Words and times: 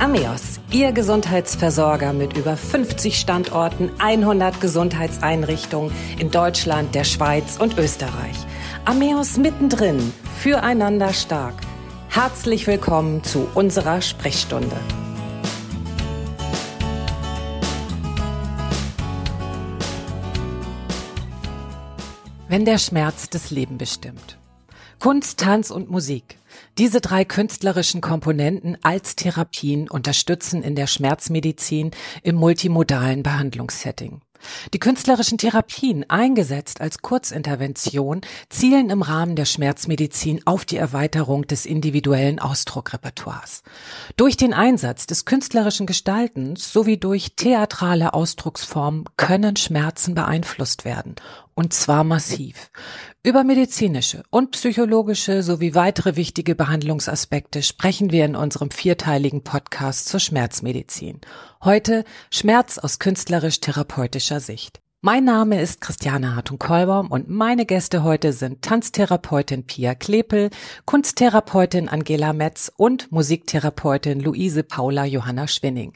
Ameos, 0.00 0.60
Ihr 0.70 0.92
Gesundheitsversorger 0.92 2.14
mit 2.14 2.34
über 2.34 2.56
50 2.56 3.20
Standorten, 3.20 3.90
100 3.98 4.58
Gesundheitseinrichtungen 4.58 5.92
in 6.18 6.30
Deutschland, 6.30 6.94
der 6.94 7.04
Schweiz 7.04 7.58
und 7.58 7.76
Österreich. 7.76 8.34
Ameos 8.86 9.36
mittendrin, 9.36 10.14
füreinander 10.38 11.12
stark. 11.12 11.52
Herzlich 12.08 12.66
willkommen 12.66 13.22
zu 13.24 13.46
unserer 13.54 14.00
Sprechstunde. 14.00 14.74
Wenn 22.48 22.64
der 22.64 22.78
Schmerz 22.78 23.28
das 23.28 23.50
Leben 23.50 23.76
bestimmt. 23.76 24.38
Kunst, 24.98 25.40
Tanz 25.40 25.70
und 25.70 25.90
Musik. 25.90 26.39
Diese 26.78 27.00
drei 27.00 27.24
künstlerischen 27.24 28.00
Komponenten 28.00 28.78
als 28.82 29.16
Therapien 29.16 29.88
unterstützen 29.88 30.62
in 30.62 30.74
der 30.74 30.86
Schmerzmedizin 30.86 31.90
im 32.22 32.36
multimodalen 32.36 33.22
Behandlungssetting. 33.22 34.20
Die 34.72 34.78
künstlerischen 34.78 35.38
Therapien, 35.38 36.08
eingesetzt 36.08 36.80
als 36.80 37.02
Kurzintervention, 37.02 38.22
zielen 38.48 38.90
im 38.90 39.02
Rahmen 39.02 39.36
der 39.36 39.44
Schmerzmedizin 39.44 40.46
auf 40.46 40.64
die 40.64 40.76
Erweiterung 40.76 41.46
des 41.46 41.66
individuellen 41.66 42.38
Ausdruckrepertoires. 42.38 43.62
Durch 44.16 44.36
den 44.36 44.54
Einsatz 44.54 45.06
des 45.06 45.24
künstlerischen 45.24 45.86
Gestaltens 45.86 46.72
sowie 46.72 46.96
durch 46.96 47.34
theatrale 47.36 48.14
Ausdrucksformen 48.14 49.04
können 49.16 49.56
Schmerzen 49.56 50.14
beeinflusst 50.14 50.84
werden, 50.84 51.16
und 51.60 51.74
zwar 51.74 52.04
massiv. 52.04 52.70
Über 53.22 53.44
medizinische 53.44 54.22
und 54.30 54.52
psychologische 54.52 55.42
sowie 55.42 55.74
weitere 55.74 56.16
wichtige 56.16 56.54
Behandlungsaspekte 56.54 57.62
sprechen 57.62 58.12
wir 58.12 58.24
in 58.24 58.34
unserem 58.34 58.70
vierteiligen 58.70 59.44
Podcast 59.44 60.08
zur 60.08 60.20
Schmerzmedizin. 60.20 61.20
Heute 61.62 62.04
Schmerz 62.30 62.78
aus 62.78 62.98
künstlerisch-therapeutischer 62.98 64.40
Sicht. 64.40 64.80
Mein 65.02 65.24
Name 65.24 65.60
ist 65.60 65.82
Christiane 65.82 66.34
Hartung-Kollbaum 66.34 67.08
und 67.10 67.28
meine 67.28 67.66
Gäste 67.66 68.04
heute 68.04 68.32
sind 68.32 68.62
Tanztherapeutin 68.62 69.66
Pia 69.66 69.94
Klepel, 69.94 70.48
Kunsttherapeutin 70.86 71.90
Angela 71.90 72.32
Metz 72.32 72.72
und 72.74 73.12
Musiktherapeutin 73.12 74.20
Luise 74.20 74.62
Paula 74.62 75.04
Johanna 75.04 75.46
Schwinning. 75.46 75.92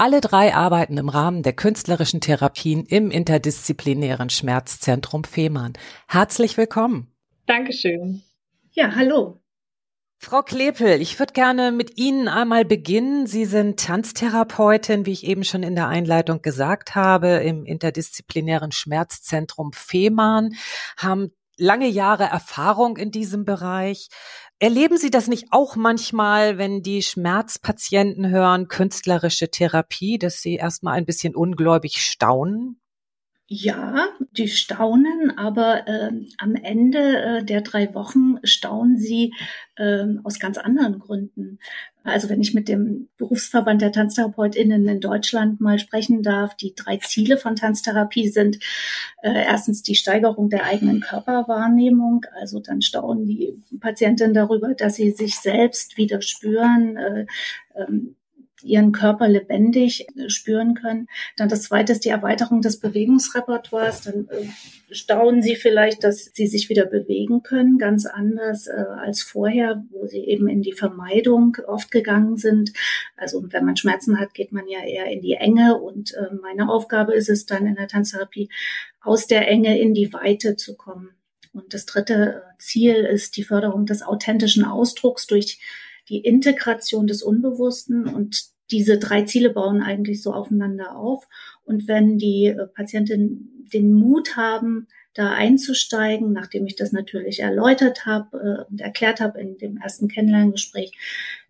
Alle 0.00 0.20
drei 0.20 0.54
arbeiten 0.54 0.96
im 0.96 1.08
Rahmen 1.08 1.42
der 1.42 1.54
künstlerischen 1.54 2.20
Therapien 2.20 2.86
im 2.86 3.10
interdisziplinären 3.10 4.30
Schmerzzentrum 4.30 5.24
Fehmarn. 5.24 5.72
Herzlich 6.06 6.56
willkommen. 6.56 7.12
Dankeschön. 7.46 8.22
Ja, 8.70 8.94
hallo. 8.94 9.40
Frau 10.20 10.42
Klepel, 10.42 11.00
ich 11.00 11.18
würde 11.18 11.32
gerne 11.32 11.72
mit 11.72 11.98
Ihnen 11.98 12.28
einmal 12.28 12.64
beginnen. 12.64 13.26
Sie 13.26 13.44
sind 13.44 13.80
Tanztherapeutin, 13.80 15.04
wie 15.04 15.12
ich 15.12 15.24
eben 15.24 15.42
schon 15.42 15.64
in 15.64 15.74
der 15.74 15.88
Einleitung 15.88 16.42
gesagt 16.42 16.94
habe, 16.94 17.28
im 17.38 17.64
interdisziplinären 17.64 18.70
Schmerzzentrum 18.70 19.72
Fehmarn, 19.72 20.54
haben 20.96 21.32
lange 21.58 21.88
Jahre 21.88 22.24
Erfahrung 22.24 22.96
in 22.96 23.10
diesem 23.10 23.44
Bereich. 23.44 24.08
Erleben 24.58 24.96
Sie 24.96 25.10
das 25.10 25.28
nicht 25.28 25.48
auch 25.50 25.76
manchmal, 25.76 26.58
wenn 26.58 26.82
die 26.82 27.02
Schmerzpatienten 27.02 28.28
hören, 28.30 28.68
künstlerische 28.68 29.50
Therapie, 29.50 30.18
dass 30.18 30.40
sie 30.40 30.56
erstmal 30.56 30.94
ein 30.94 31.06
bisschen 31.06 31.36
ungläubig 31.36 32.02
staunen? 32.02 32.80
Ja, 33.50 34.08
die 34.32 34.46
staunen, 34.46 35.38
aber 35.38 35.88
äh, 35.88 36.10
am 36.36 36.54
Ende 36.54 36.98
äh, 36.98 37.42
der 37.42 37.62
drei 37.62 37.94
Wochen 37.94 38.36
staunen 38.44 38.98
sie 38.98 39.32
äh, 39.76 40.04
aus 40.22 40.38
ganz 40.38 40.58
anderen 40.58 40.98
Gründen. 40.98 41.58
Also 42.04 42.28
wenn 42.28 42.42
ich 42.42 42.52
mit 42.52 42.68
dem 42.68 43.08
Berufsverband 43.16 43.80
der 43.80 43.92
Tanztherapeutinnen 43.92 44.86
in 44.86 45.00
Deutschland 45.00 45.62
mal 45.62 45.78
sprechen 45.78 46.22
darf, 46.22 46.56
die 46.56 46.74
drei 46.74 46.98
Ziele 46.98 47.38
von 47.38 47.56
Tanztherapie 47.56 48.28
sind 48.28 48.58
äh, 49.22 49.44
erstens 49.44 49.82
die 49.82 49.94
Steigerung 49.94 50.50
der 50.50 50.64
eigenen 50.64 51.00
Körperwahrnehmung. 51.00 52.26
Also 52.38 52.60
dann 52.60 52.82
staunen 52.82 53.24
die 53.26 53.62
Patientinnen 53.80 54.34
darüber, 54.34 54.74
dass 54.74 54.96
sie 54.96 55.10
sich 55.12 55.36
selbst 55.36 55.96
wieder 55.96 56.20
spüren, 56.20 56.98
äh, 56.98 57.26
ähm, 57.76 58.14
ihren 58.62 58.92
Körper 58.92 59.28
lebendig 59.28 60.06
äh, 60.16 60.28
spüren 60.28 60.74
können. 60.74 61.08
Dann 61.36 61.48
das 61.48 61.62
zweite 61.62 61.92
ist 61.92 62.04
die 62.04 62.10
Erweiterung 62.10 62.60
des 62.60 62.80
Bewegungsrepertoires. 62.80 64.02
Dann 64.02 64.28
äh, 64.28 64.94
staunen 64.94 65.42
sie 65.42 65.56
vielleicht, 65.56 66.04
dass 66.04 66.30
sie 66.32 66.46
sich 66.46 66.68
wieder 66.68 66.86
bewegen 66.86 67.42
können, 67.42 67.78
ganz 67.78 68.06
anders 68.06 68.66
äh, 68.66 68.84
als 68.98 69.22
vorher, 69.22 69.84
wo 69.90 70.06
sie 70.06 70.24
eben 70.24 70.48
in 70.48 70.62
die 70.62 70.72
Vermeidung 70.72 71.56
oft 71.66 71.90
gegangen 71.90 72.36
sind. 72.36 72.72
Also 73.16 73.42
wenn 73.50 73.64
man 73.64 73.76
Schmerzen 73.76 74.18
hat, 74.18 74.34
geht 74.34 74.52
man 74.52 74.68
ja 74.68 74.80
eher 74.80 75.06
in 75.06 75.20
die 75.20 75.34
Enge 75.34 75.78
und 75.78 76.14
äh, 76.14 76.34
meine 76.40 76.68
Aufgabe 76.68 77.14
ist 77.14 77.28
es 77.28 77.46
dann 77.46 77.66
in 77.66 77.76
der 77.76 77.88
Tanztherapie, 77.88 78.48
aus 79.00 79.26
der 79.26 79.48
Enge 79.48 79.78
in 79.80 79.94
die 79.94 80.12
Weite 80.12 80.56
zu 80.56 80.76
kommen. 80.76 81.10
Und 81.52 81.74
das 81.74 81.86
dritte 81.86 82.42
äh, 82.42 82.58
Ziel 82.58 82.94
ist 82.94 83.36
die 83.36 83.44
Förderung 83.44 83.86
des 83.86 84.02
authentischen 84.02 84.64
Ausdrucks 84.64 85.26
durch 85.26 85.60
die 86.08 86.18
Integration 86.18 87.06
des 87.06 87.22
Unbewussten 87.22 88.06
und 88.06 88.50
diese 88.70 88.98
drei 88.98 89.22
Ziele 89.22 89.50
bauen 89.50 89.82
eigentlich 89.82 90.22
so 90.22 90.32
aufeinander 90.32 90.96
auf. 90.96 91.26
Und 91.64 91.88
wenn 91.88 92.18
die 92.18 92.46
äh, 92.46 92.66
Patientinnen 92.66 93.66
den 93.72 93.92
Mut 93.92 94.36
haben, 94.36 94.88
da 95.14 95.32
einzusteigen, 95.32 96.32
nachdem 96.32 96.66
ich 96.66 96.76
das 96.76 96.92
natürlich 96.92 97.40
erläutert 97.40 98.06
habe 98.06 98.66
äh, 98.68 98.70
und 98.70 98.80
erklärt 98.80 99.20
habe 99.20 99.40
in 99.40 99.58
dem 99.58 99.78
ersten 99.78 100.08
Kennenlerngespräch, 100.08 100.92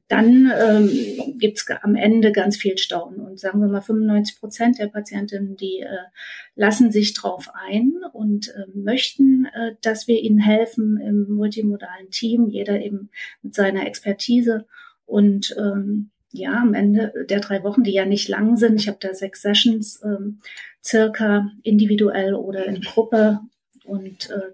dann 0.08 0.50
ähm, 0.58 1.38
gibt 1.38 1.58
es 1.58 1.66
am 1.82 1.94
Ende 1.94 2.32
ganz 2.32 2.56
viel 2.56 2.78
Staunen. 2.78 3.20
Und 3.20 3.38
sagen 3.38 3.60
wir 3.60 3.68
mal, 3.68 3.82
95 3.82 4.40
Prozent 4.40 4.78
der 4.78 4.86
Patientinnen, 4.86 5.56
die 5.56 5.80
äh, 5.80 6.08
lassen 6.54 6.90
sich 6.90 7.12
drauf 7.12 7.50
ein 7.68 7.92
und 8.12 8.48
äh, 8.48 8.66
möchten, 8.74 9.46
äh, 9.46 9.74
dass 9.82 10.08
wir 10.08 10.20
ihnen 10.20 10.38
helfen 10.38 10.98
im 10.98 11.28
multimodalen 11.28 12.10
Team, 12.10 12.48
jeder 12.48 12.80
eben 12.80 13.10
mit 13.42 13.54
seiner 13.54 13.86
Expertise. 13.86 14.66
Und 15.04 15.54
ähm, 15.58 16.10
ja, 16.32 16.54
am 16.54 16.72
Ende 16.72 17.12
der 17.28 17.40
drei 17.40 17.62
Wochen, 17.62 17.84
die 17.84 17.92
ja 17.92 18.06
nicht 18.06 18.28
lang 18.28 18.56
sind, 18.56 18.80
ich 18.80 18.88
habe 18.88 18.98
da 19.00 19.12
sechs 19.12 19.42
Sessions 19.42 20.02
ähm, 20.04 20.40
circa 20.82 21.50
individuell 21.62 22.34
oder 22.34 22.64
in 22.66 22.80
Gruppe 22.80 23.40
und 23.84 24.30
äh, 24.30 24.52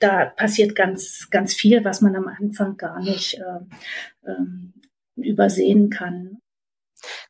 da 0.00 0.26
passiert 0.26 0.74
ganz, 0.74 1.28
ganz 1.30 1.54
viel, 1.54 1.84
was 1.84 2.00
man 2.00 2.16
am 2.16 2.28
Anfang 2.28 2.76
gar 2.76 3.00
nicht 3.00 3.34
äh, 3.34 4.30
ähm, 4.30 4.74
übersehen 5.16 5.90
kann. 5.90 6.38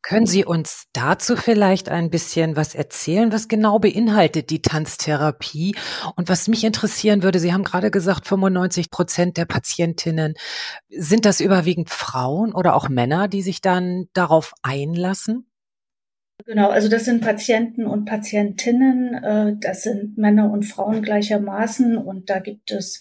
Können 0.03 0.27
Sie 0.27 0.45
uns 0.45 0.85
dazu 0.93 1.37
vielleicht 1.37 1.89
ein 1.89 2.11
bisschen 2.11 2.57
was 2.57 2.75
erzählen? 2.75 3.33
Was 3.33 3.49
genau 3.49 3.79
beinhaltet 3.79 4.51
die 4.51 4.63
Tanztherapie? 4.63 5.75
Und 6.15 6.29
was 6.29 6.49
mich 6.49 6.65
interessieren 6.65 7.23
würde, 7.23 7.41
Sie 7.41 7.53
haben 7.53 7.65
gerade 7.65 7.91
gesagt, 7.91 8.27
95 8.27 8.91
Prozent 8.91 9.37
der 9.37 9.45
Patientinnen, 9.45 10.35
sind 10.89 11.25
das 11.25 11.41
überwiegend 11.41 11.91
Frauen 11.91 12.55
oder 12.55 12.75
auch 12.75 12.89
Männer, 12.89 13.29
die 13.29 13.43
sich 13.43 13.61
dann 13.61 14.07
darauf 14.13 14.55
einlassen? 14.63 15.51
Genau, 16.45 16.69
also 16.69 16.89
das 16.89 17.05
sind 17.05 17.23
Patienten 17.23 17.87
und 17.87 18.05
Patientinnen, 18.05 19.15
äh, 19.15 19.57
das 19.59 19.83
sind 19.83 20.19
Männer 20.19 20.51
und 20.53 20.65
Frauen 20.65 21.03
gleichermaßen 21.03 21.97
und 21.97 22.29
da 22.31 22.39
gibt 22.41 22.71
es 22.71 23.01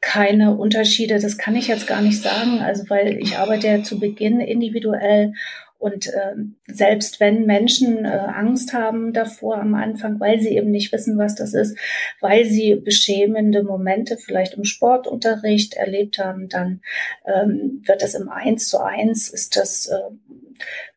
keine 0.00 0.56
Unterschiede. 0.56 1.18
Das 1.18 1.36
kann 1.36 1.54
ich 1.56 1.68
jetzt 1.68 1.86
gar 1.86 2.00
nicht 2.00 2.22
sagen, 2.22 2.60
also 2.60 2.88
weil 2.88 3.18
ich 3.18 3.36
arbeite 3.36 3.66
ja 3.68 3.82
zu 3.82 4.00
Beginn 4.00 4.40
individuell 4.40 5.34
und 5.78 6.08
äh, 6.08 6.34
selbst 6.66 7.20
wenn 7.20 7.46
Menschen 7.46 8.04
äh, 8.04 8.08
Angst 8.08 8.74
haben 8.74 9.12
davor 9.14 9.58
am 9.58 9.74
Anfang, 9.74 10.20
weil 10.20 10.38
sie 10.40 10.56
eben 10.56 10.70
nicht 10.70 10.92
wissen, 10.92 11.16
was 11.16 11.34
das 11.34 11.54
ist, 11.54 11.76
weil 12.20 12.44
sie 12.44 12.74
beschämende 12.74 13.62
Momente 13.62 14.18
vielleicht 14.18 14.54
im 14.54 14.64
Sportunterricht 14.64 15.74
erlebt 15.74 16.18
haben, 16.18 16.48
dann 16.48 16.82
ähm, 17.24 17.82
wird 17.86 18.02
das 18.02 18.14
im 18.14 18.28
Eins 18.28 18.68
zu 18.68 18.78
eins, 18.78 19.30
ist 19.30 19.56
das 19.56 19.86
äh, 19.86 20.10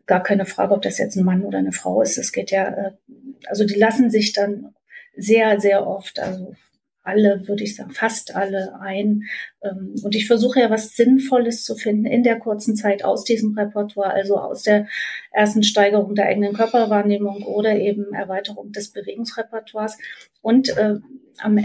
gar 0.05 0.23
keine 0.23 0.45
Frage, 0.45 0.73
ob 0.73 0.81
das 0.81 0.97
jetzt 0.97 1.15
ein 1.15 1.25
Mann 1.25 1.43
oder 1.43 1.59
eine 1.59 1.71
Frau 1.71 2.01
ist. 2.01 2.17
Es 2.17 2.31
geht 2.31 2.51
ja, 2.51 2.67
äh, 2.67 2.91
also 3.47 3.65
die 3.65 3.75
lassen 3.75 4.09
sich 4.09 4.33
dann 4.33 4.73
sehr, 5.15 5.59
sehr 5.59 5.85
oft, 5.85 6.19
also 6.19 6.55
alle, 7.03 7.47
würde 7.47 7.63
ich 7.63 7.75
sagen, 7.75 7.91
fast 7.91 8.35
alle 8.35 8.79
ein. 8.79 9.23
Ähm, 9.61 9.95
und 10.03 10.15
ich 10.15 10.25
versuche 10.27 10.61
ja 10.61 10.69
was 10.69 10.95
Sinnvolles 10.95 11.63
zu 11.65 11.75
finden 11.75 12.05
in 12.05 12.23
der 12.23 12.39
kurzen 12.39 12.75
Zeit 12.75 13.03
aus 13.03 13.23
diesem 13.23 13.57
Repertoire, 13.57 14.13
also 14.13 14.37
aus 14.37 14.63
der 14.63 14.87
ersten 15.31 15.63
Steigerung 15.63 16.15
der 16.15 16.27
eigenen 16.27 16.53
Körperwahrnehmung 16.53 17.43
oder 17.43 17.75
eben 17.75 18.13
Erweiterung 18.13 18.71
des 18.71 18.91
Bewegungsrepertoires. 18.91 19.97
Und 20.41 20.69
äh, 20.77 20.95
am 21.39 21.59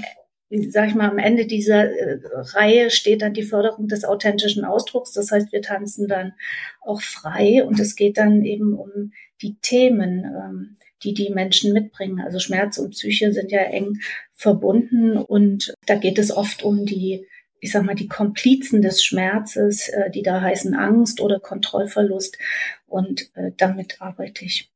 sag 0.50 0.88
ich 0.88 0.94
mal, 0.94 1.10
am 1.10 1.18
Ende 1.18 1.46
dieser 1.46 1.90
äh, 1.90 2.20
Reihe 2.32 2.90
steht 2.90 3.22
dann 3.22 3.34
die 3.34 3.42
Förderung 3.42 3.88
des 3.88 4.04
authentischen 4.04 4.64
Ausdrucks. 4.64 5.12
Das 5.12 5.30
heißt, 5.30 5.52
wir 5.52 5.62
tanzen 5.62 6.08
dann 6.08 6.32
auch 6.80 7.02
frei 7.02 7.64
und 7.64 7.78
es 7.80 7.96
geht 7.96 8.18
dann 8.18 8.44
eben 8.44 8.74
um 8.74 9.12
die 9.42 9.56
Themen, 9.60 10.24
ähm, 10.24 10.76
die 11.02 11.14
die 11.14 11.30
Menschen 11.30 11.72
mitbringen. 11.72 12.20
Also 12.20 12.38
Schmerz 12.38 12.78
und 12.78 12.90
Psyche 12.90 13.32
sind 13.32 13.52
ja 13.52 13.60
eng 13.60 13.98
verbunden 14.34 15.16
und 15.16 15.74
da 15.86 15.96
geht 15.96 16.18
es 16.18 16.30
oft 16.30 16.62
um 16.62 16.86
die 16.86 17.26
ich 17.60 17.72
sag 17.72 17.84
mal, 17.84 17.94
die 17.94 18.08
Komplizen 18.08 18.82
des 18.82 19.04
Schmerzes, 19.04 19.88
äh, 19.88 20.10
die 20.10 20.22
da 20.22 20.40
heißen 20.40 20.74
Angst 20.74 21.20
oder 21.20 21.40
Kontrollverlust. 21.40 22.38
Und 22.86 23.34
äh, 23.34 23.50
damit 23.56 24.00
arbeite 24.00 24.44
ich. 24.44 24.70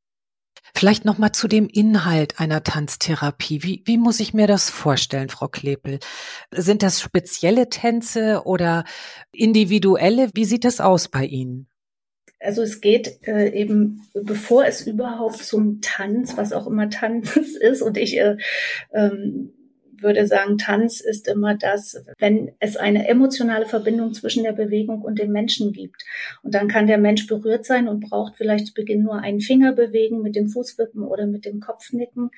Vielleicht 0.75 1.05
noch 1.05 1.17
mal 1.17 1.31
zu 1.31 1.47
dem 1.47 1.67
Inhalt 1.67 2.39
einer 2.39 2.63
Tanztherapie. 2.63 3.63
Wie, 3.63 3.83
wie 3.85 3.97
muss 3.97 4.19
ich 4.19 4.33
mir 4.33 4.47
das 4.47 4.69
vorstellen, 4.69 5.29
Frau 5.29 5.47
Klepel? 5.47 5.99
Sind 6.51 6.81
das 6.81 6.99
spezielle 6.99 7.69
Tänze 7.69 8.41
oder 8.45 8.83
individuelle? 9.31 10.29
Wie 10.33 10.45
sieht 10.45 10.65
das 10.65 10.81
aus 10.81 11.09
bei 11.09 11.25
Ihnen? 11.25 11.67
Also 12.39 12.61
es 12.61 12.81
geht 12.81 13.19
äh, 13.27 13.49
eben, 13.49 14.01
bevor 14.13 14.65
es 14.65 14.85
überhaupt 14.85 15.37
zum 15.37 15.79
Tanz, 15.81 16.35
was 16.37 16.51
auch 16.51 16.67
immer 16.67 16.89
Tanz 16.89 17.35
ist, 17.35 17.81
und 17.81 17.97
ich 17.97 18.17
äh, 18.17 18.37
ähm, 18.93 19.53
würde 20.03 20.27
sagen, 20.27 20.57
Tanz 20.57 20.99
ist 21.01 21.27
immer 21.27 21.55
das, 21.55 22.03
wenn 22.19 22.51
es 22.59 22.77
eine 22.77 23.07
emotionale 23.07 23.65
Verbindung 23.65 24.13
zwischen 24.13 24.43
der 24.43 24.53
Bewegung 24.53 25.01
und 25.01 25.19
dem 25.19 25.31
Menschen 25.31 25.73
gibt. 25.73 26.03
Und 26.43 26.53
dann 26.53 26.67
kann 26.67 26.87
der 26.87 26.97
Mensch 26.97 27.27
berührt 27.27 27.65
sein 27.65 27.87
und 27.87 28.01
braucht 28.01 28.35
vielleicht 28.37 28.67
zu 28.67 28.73
Beginn 28.73 29.03
nur 29.03 29.15
einen 29.15 29.39
Finger 29.39 29.73
bewegen 29.73 30.21
mit 30.21 30.35
dem 30.35 30.49
Fußwippen 30.49 31.03
oder 31.03 31.25
mit 31.25 31.45
dem 31.45 31.59
Kopfnicken. 31.59 32.29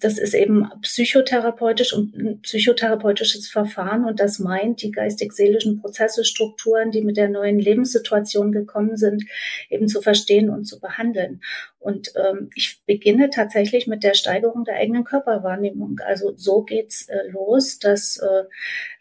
Das 0.00 0.18
ist 0.18 0.34
eben 0.34 0.68
psychotherapeutisch 0.82 1.92
und 1.92 2.14
ein 2.16 2.40
psychotherapeutisches 2.42 3.48
Verfahren 3.48 4.04
und 4.04 4.20
das 4.20 4.38
meint, 4.38 4.82
die 4.82 4.90
geistig-seelischen 4.90 5.80
Prozesse, 5.80 6.24
Strukturen, 6.24 6.90
die 6.90 7.02
mit 7.02 7.16
der 7.16 7.28
neuen 7.28 7.58
Lebenssituation 7.58 8.52
gekommen 8.52 8.96
sind, 8.96 9.24
eben 9.70 9.88
zu 9.88 10.00
verstehen 10.00 10.50
und 10.50 10.64
zu 10.64 10.80
behandeln. 10.80 11.40
Und 11.86 12.12
ähm, 12.16 12.50
ich 12.56 12.80
beginne 12.84 13.30
tatsächlich 13.30 13.86
mit 13.86 14.02
der 14.02 14.14
Steigerung 14.14 14.64
der 14.64 14.74
eigenen 14.74 15.04
Körperwahrnehmung. 15.04 16.00
Also 16.04 16.32
so 16.36 16.62
geht's 16.62 17.05
äh, 17.08 17.28
los, 17.28 17.78
dass 17.78 18.18
äh, 18.18 18.44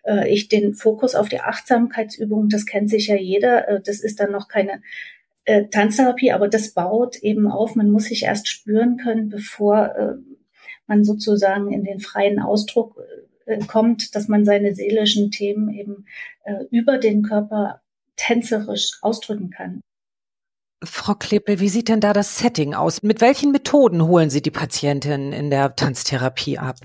äh, 0.04 0.34
ich 0.34 0.48
den 0.48 0.74
Fokus 0.74 1.16
auf 1.16 1.30
die 1.30 1.42
Achtsamkeitsübung, 1.42 2.50
das 2.50 2.66
kennt 2.66 2.90
sich 2.90 3.08
ja 3.08 3.16
jeder, 3.16 3.68
äh, 3.68 3.82
das 3.82 4.02
ist 4.02 4.20
dann 4.20 4.32
noch 4.32 4.48
keine 4.48 4.82
äh, 5.46 5.66
Tanztherapie, 5.68 6.32
aber 6.32 6.48
das 6.48 6.74
baut 6.74 7.18
eben 7.18 7.50
auf. 7.50 7.76
Man 7.76 7.92
muss 7.92 8.06
sich 8.06 8.24
erst 8.24 8.48
spüren 8.48 8.98
können, 8.98 9.30
bevor 9.30 9.96
äh, 9.96 10.14
man 10.88 11.04
sozusagen 11.04 11.72
in 11.72 11.84
den 11.84 12.00
freien 12.00 12.40
Ausdruck 12.40 13.00
äh, 13.46 13.60
kommt, 13.66 14.16
dass 14.16 14.28
man 14.28 14.46
seine 14.46 14.74
seelischen 14.74 15.32
Themen 15.32 15.70
eben 15.70 16.06
äh, 16.44 16.64
über 16.72 16.98
den 16.98 17.24
Körper 17.24 17.82
tänzerisch 18.16 18.98
ausdrücken 19.02 19.50
kann. 19.50 19.82
Frau 20.84 21.16
Kleppel, 21.16 21.60
wie 21.60 21.70
sieht 21.70 21.90
denn 21.90 22.00
da 22.02 22.14
das 22.14 22.38
Setting 22.38 22.74
aus? 22.74 23.02
Mit 23.02 23.22
welchen 23.22 23.52
Methoden 23.52 24.06
holen 24.06 24.30
Sie 24.30 24.42
die 24.42 24.52
Patientin 24.52 25.32
in 25.32 25.50
der 25.50 25.76
Tanztherapie 25.76 26.58
ab? 26.58 26.78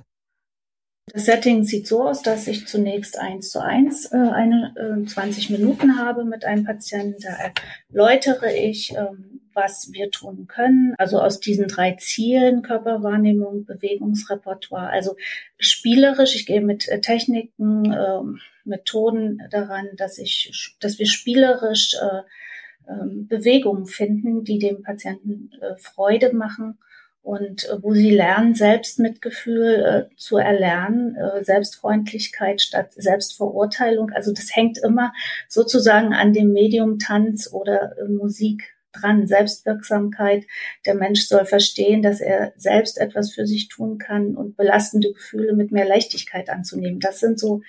Das 1.07 1.25
Setting 1.25 1.65
sieht 1.65 1.89
so 1.89 2.05
aus, 2.05 2.23
dass 2.23 2.47
ich 2.47 2.67
zunächst 2.67 3.19
eins 3.19 3.51
zu 3.51 3.63
eins 3.63 4.13
äh, 4.13 4.17
eine 4.17 4.75
äh, 4.77 5.07
20 5.07 5.51
Minuten 5.51 5.99
habe 5.99 6.25
mit 6.25 6.45
einem 6.45 6.65
Patienten. 6.65 7.21
Da 7.21 7.53
erläutere 7.91 8.53
ich, 8.53 8.95
ähm, 8.95 9.41
was 9.53 9.91
wir 9.93 10.11
tun 10.11 10.47
können. 10.47 10.95
Also 10.99 11.21
aus 11.21 11.41
diesen 11.41 11.67
drei 11.67 11.97
Zielen 11.99 12.63
Körperwahrnehmung, 12.63 13.65
Bewegungsrepertoire. 13.65 14.91
Also 14.91 15.17
spielerisch. 15.59 16.37
Ich 16.37 16.47
gehe 16.47 16.61
mit 16.61 16.89
äh, 16.89 17.01
Techniken, 17.01 17.93
äh, 17.93 18.21
Methoden 18.65 19.41
daran, 19.51 19.89
dass 19.97 20.19
ich, 20.19 20.77
dass 20.81 20.99
wir 20.99 21.07
spielerisch 21.07 21.95
äh, 21.95 22.91
ähm, 22.91 23.27
Bewegungen 23.27 23.87
finden, 23.87 24.45
die 24.45 24.59
dem 24.59 24.83
Patienten 24.83 25.51
äh, 25.61 25.77
Freude 25.77 26.33
machen 26.35 26.79
und 27.23 27.69
äh, 27.69 27.83
wo 27.83 27.95
sie 27.95 28.11
lernen, 28.11 28.55
Selbstmitgefühl 28.55 30.09
äh, 30.11 30.17
zu 30.17 30.37
erlernen, 30.37 31.17
Selbstfreundlichkeit 31.43 32.61
statt 32.61 32.93
Selbstverurteilung. 32.95 34.11
Also 34.11 34.33
das 34.33 34.55
hängt 34.55 34.79
immer 34.79 35.13
sozusagen 35.49 36.13
an 36.13 36.33
dem 36.33 36.53
Medium 36.53 36.99
Tanz 36.99 37.53
oder 37.53 37.95
Musik 38.09 38.75
dran, 38.93 39.27
Selbstwirksamkeit. 39.27 40.47
Der 40.87 40.95
Mensch 40.95 41.27
soll 41.27 41.45
verstehen, 41.45 42.03
dass 42.03 42.21
er 42.21 42.53
selbst 42.57 42.99
etwas 42.99 43.33
für 43.33 43.47
sich 43.47 43.69
tun 43.69 43.99
kann 43.99 44.37
und 44.37 44.57
belastende 44.57 45.13
Gefühle 45.13 45.55
mit 45.55 45.73
mehr 45.73 45.87
Leichtigkeit 45.87 46.51
anzunehmen. 46.51 47.01
Das 47.01 47.21
sind 47.21 47.39
so 47.39 47.63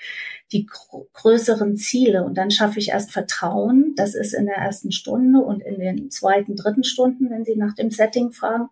die 0.51 0.67
größeren 1.13 1.77
Ziele. 1.77 2.23
Und 2.23 2.37
dann 2.37 2.51
schaffe 2.51 2.79
ich 2.79 2.89
erst 2.89 3.11
Vertrauen. 3.11 3.93
Das 3.95 4.15
ist 4.15 4.33
in 4.33 4.45
der 4.45 4.55
ersten 4.55 4.91
Stunde 4.91 5.39
und 5.39 5.61
in 5.61 5.79
den 5.79 6.09
zweiten, 6.09 6.55
dritten 6.55 6.83
Stunden, 6.83 7.29
wenn 7.29 7.45
Sie 7.45 7.55
nach 7.55 7.73
dem 7.73 7.91
Setting 7.91 8.31
fragen 8.31 8.69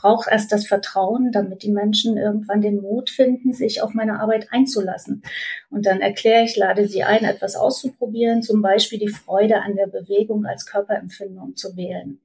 brauche 0.00 0.30
erst 0.30 0.52
das 0.52 0.66
Vertrauen, 0.66 1.32
damit 1.32 1.62
die 1.62 1.72
Menschen 1.72 2.16
irgendwann 2.16 2.60
den 2.60 2.80
Mut 2.80 3.10
finden, 3.10 3.52
sich 3.52 3.82
auf 3.82 3.94
meine 3.94 4.20
Arbeit 4.20 4.48
einzulassen. 4.50 5.22
Und 5.70 5.86
dann 5.86 6.00
erkläre 6.00 6.44
ich, 6.44 6.56
lade 6.56 6.86
sie 6.86 7.02
ein, 7.02 7.24
etwas 7.24 7.56
auszuprobieren, 7.56 8.42
zum 8.42 8.62
Beispiel 8.62 8.98
die 8.98 9.08
Freude 9.08 9.60
an 9.62 9.74
der 9.74 9.86
Bewegung 9.86 10.46
als 10.46 10.66
Körperempfindung 10.66 11.56
zu 11.56 11.76
wählen. 11.76 12.20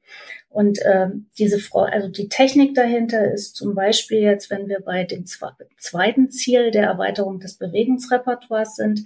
Und 0.50 0.80
ähm, 0.86 1.28
diese 1.40 1.58
Freude, 1.58 1.94
also 1.94 2.10
die 2.10 2.30
Technik 2.30 2.76
dahinter 2.76 3.32
ist 3.32 3.56
zum 3.56 3.74
Beispiel 3.74 4.20
jetzt, 4.20 4.52
wenn 4.52 4.68
wir 4.68 4.82
bei 4.82 5.04
dem 5.04 5.26
zweiten 5.26 6.30
Ziel 6.30 6.70
der 6.70 6.84
Erweiterung 6.84 7.40
des 7.40 7.56
Bewegungsrepertoires 7.58 8.76
sind, 8.76 9.02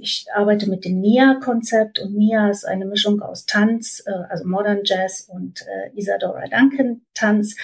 ich 0.00 0.26
arbeite 0.32 0.70
mit 0.70 0.84
dem 0.84 1.00
NIA-Konzept 1.00 1.98
und 1.98 2.14
NIA 2.14 2.50
ist 2.50 2.64
eine 2.64 2.86
Mischung 2.86 3.20
aus 3.20 3.44
Tanz, 3.44 4.02
äh, 4.06 4.12
also 4.28 4.46
Modern 4.46 4.82
Jazz 4.84 5.28
und 5.28 5.62
äh, 5.62 5.98
Isadora 5.98 6.44
Duncan 6.48 7.02
Tanz 7.14 7.56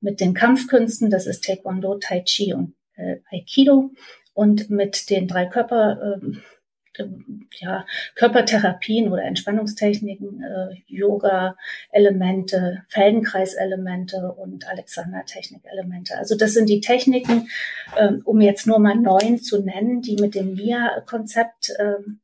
mit 0.00 0.20
den 0.20 0.32
Kampfkünsten, 0.32 1.10
das 1.10 1.26
ist 1.26 1.44
Taekwondo, 1.44 1.98
Tai 1.98 2.22
Chi 2.22 2.54
und 2.54 2.74
äh, 2.96 3.16
Aikido 3.30 3.90
und 4.32 4.70
mit 4.70 5.10
den 5.10 5.28
drei 5.28 5.46
Körper, 5.46 6.18
äh, 6.22 6.26
ja, 7.58 7.86
Körpertherapien 8.14 9.12
oder 9.12 9.22
Entspannungstechniken, 9.24 10.42
äh, 10.42 10.74
Yoga-Elemente, 10.86 12.84
Feldenkreis-Elemente 12.88 14.32
und 14.32 14.68
Alexander-Technik-Elemente. 14.68 16.16
Also 16.16 16.36
das 16.36 16.52
sind 16.52 16.68
die 16.68 16.80
Techniken, 16.80 17.48
äh, 17.96 18.12
um 18.24 18.40
jetzt 18.40 18.66
nur 18.66 18.78
mal 18.78 18.96
neun 18.96 19.38
zu 19.38 19.62
nennen, 19.62 20.02
die 20.02 20.16
mit 20.16 20.34
dem 20.34 20.54
MIA-Konzept 20.54 21.72
ähm, 21.78 22.20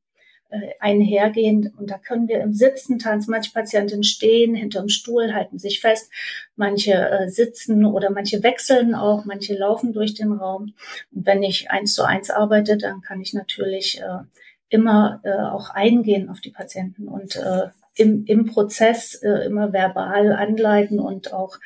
äh, 0.52 0.74
einhergehen. 0.80 1.72
Und 1.78 1.90
da 1.90 1.96
können 1.96 2.28
wir 2.28 2.40
im 2.42 2.52
Sitzen 2.52 2.98
tanzen. 2.98 3.30
Manche 3.30 3.52
Patienten 3.52 4.04
stehen 4.04 4.54
hinterm 4.54 4.90
Stuhl, 4.90 5.32
halten 5.32 5.58
sich 5.58 5.80
fest. 5.80 6.10
Manche 6.56 6.92
äh, 6.92 7.28
sitzen 7.30 7.86
oder 7.86 8.10
manche 8.10 8.42
wechseln 8.42 8.94
auch. 8.94 9.24
Manche 9.24 9.54
laufen 9.54 9.94
durch 9.94 10.12
den 10.12 10.30
Raum. 10.30 10.74
Und 11.10 11.26
wenn 11.26 11.42
ich 11.42 11.70
eins 11.70 11.94
zu 11.94 12.04
eins 12.04 12.28
arbeite, 12.28 12.76
dann 12.76 13.00
kann 13.00 13.22
ich 13.22 13.32
natürlich 13.32 14.02
äh, 14.02 14.24
immer 14.72 15.20
äh, 15.22 15.30
auch 15.30 15.70
eingehen 15.70 16.30
auf 16.30 16.40
die 16.40 16.50
Patienten 16.50 17.06
und 17.06 17.36
äh, 17.36 17.68
im, 17.94 18.24
im 18.24 18.46
Prozess 18.46 19.14
äh, 19.14 19.44
immer 19.44 19.72
verbal 19.72 20.32
anleiten 20.32 20.98
und 20.98 21.34
auch 21.34 21.58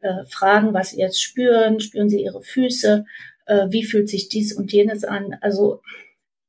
äh, 0.00 0.24
fragen, 0.26 0.74
was 0.74 0.90
sie 0.90 0.98
jetzt 0.98 1.22
spüren. 1.22 1.78
Spüren 1.78 2.08
sie 2.08 2.22
ihre 2.22 2.42
Füße? 2.42 3.04
Äh, 3.46 3.66
wie 3.70 3.84
fühlt 3.84 4.08
sich 4.08 4.28
dies 4.28 4.52
und 4.52 4.72
jenes 4.72 5.04
an? 5.04 5.36
Also 5.40 5.82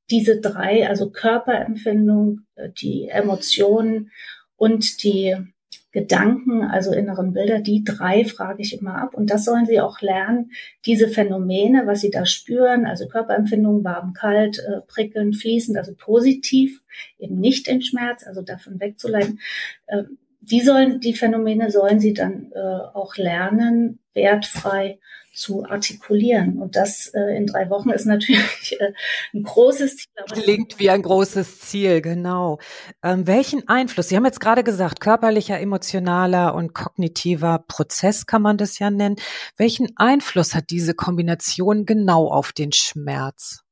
diese 0.09 0.41
drei, 0.41 0.89
also 0.89 1.11
Körperempfindung, 1.11 2.41
äh, 2.55 2.69
die 2.69 3.07
Emotionen 3.09 4.11
und 4.55 5.03
die 5.03 5.37
Gedanken, 5.91 6.63
also 6.63 6.93
inneren 6.93 7.33
Bilder, 7.33 7.59
die 7.59 7.83
drei 7.83 8.23
frage 8.23 8.61
ich 8.61 8.79
immer 8.79 9.01
ab. 9.01 9.15
Und 9.15 9.31
das 9.31 9.45
sollen 9.45 9.65
sie 9.65 9.79
auch 9.79 10.01
lernen, 10.01 10.51
diese 10.85 11.07
Phänomene, 11.07 11.87
was 11.87 12.01
sie 12.01 12.11
da 12.11 12.25
spüren, 12.25 12.85
also 12.85 13.07
Körperempfindungen, 13.07 13.83
warm, 13.83 14.13
kalt, 14.13 14.59
äh, 14.59 14.81
prickelnd, 14.87 15.35
fließend, 15.35 15.77
also 15.77 15.93
positiv, 15.97 16.81
eben 17.17 17.39
nicht 17.39 17.67
in 17.67 17.81
Schmerz, 17.81 18.25
also 18.25 18.41
davon 18.41 18.79
wegzuleiten. 18.79 19.39
Äh, 19.87 20.03
die 20.41 20.61
sollen, 20.61 20.99
die 20.99 21.13
Phänomene 21.13 21.71
sollen 21.71 21.99
sie 21.99 22.13
dann 22.13 22.51
äh, 22.53 22.59
auch 22.59 23.17
lernen, 23.17 23.98
wertfrei 24.13 24.99
zu 25.33 25.63
artikulieren. 25.63 26.59
Und 26.59 26.75
das 26.75 27.07
äh, 27.13 27.37
in 27.37 27.47
drei 27.47 27.69
Wochen 27.69 27.89
ist 27.91 28.05
natürlich 28.05 28.75
äh, 28.79 28.93
ein 29.33 29.43
großes 29.43 29.97
Ziel. 29.97 30.07
Klingt 30.31 30.79
wie 30.79 30.89
ein 30.89 31.01
großes 31.01 31.59
Ziel, 31.61 32.01
genau. 32.01 32.59
Ähm, 33.03 33.27
welchen 33.27 33.67
Einfluss, 33.67 34.09
Sie 34.09 34.15
haben 34.15 34.25
jetzt 34.25 34.41
gerade 34.41 34.63
gesagt, 34.63 34.99
körperlicher, 34.99 35.59
emotionaler 35.59 36.55
und 36.55 36.73
kognitiver 36.73 37.63
Prozess 37.67 38.25
kann 38.25 38.41
man 38.41 38.57
das 38.57 38.79
ja 38.79 38.89
nennen. 38.89 39.15
Welchen 39.55 39.95
Einfluss 39.97 40.55
hat 40.55 40.69
diese 40.69 40.93
Kombination 40.93 41.85
genau 41.85 42.27
auf 42.27 42.51
den 42.51 42.71
Schmerz? 42.71 43.63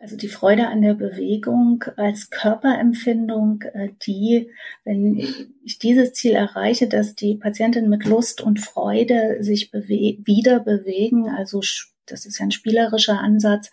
Also 0.00 0.16
die 0.16 0.28
Freude 0.28 0.68
an 0.68 0.80
der 0.80 0.94
Bewegung 0.94 1.84
als 1.96 2.30
Körperempfindung, 2.30 3.62
äh, 3.72 3.88
die, 4.06 4.50
wenn 4.84 5.16
ich 5.64 5.78
dieses 5.80 6.12
Ziel 6.12 6.32
erreiche, 6.32 6.86
dass 6.86 7.16
die 7.16 7.34
Patientinnen 7.34 7.90
mit 7.90 8.04
Lust 8.04 8.40
und 8.40 8.60
Freude 8.60 9.38
sich 9.40 9.72
bewe 9.72 10.18
wieder 10.24 10.60
bewegen, 10.60 11.28
also 11.28 11.60
das 12.06 12.26
ist 12.26 12.38
ja 12.38 12.46
ein 12.46 12.52
spielerischer 12.52 13.18
Ansatz, 13.18 13.70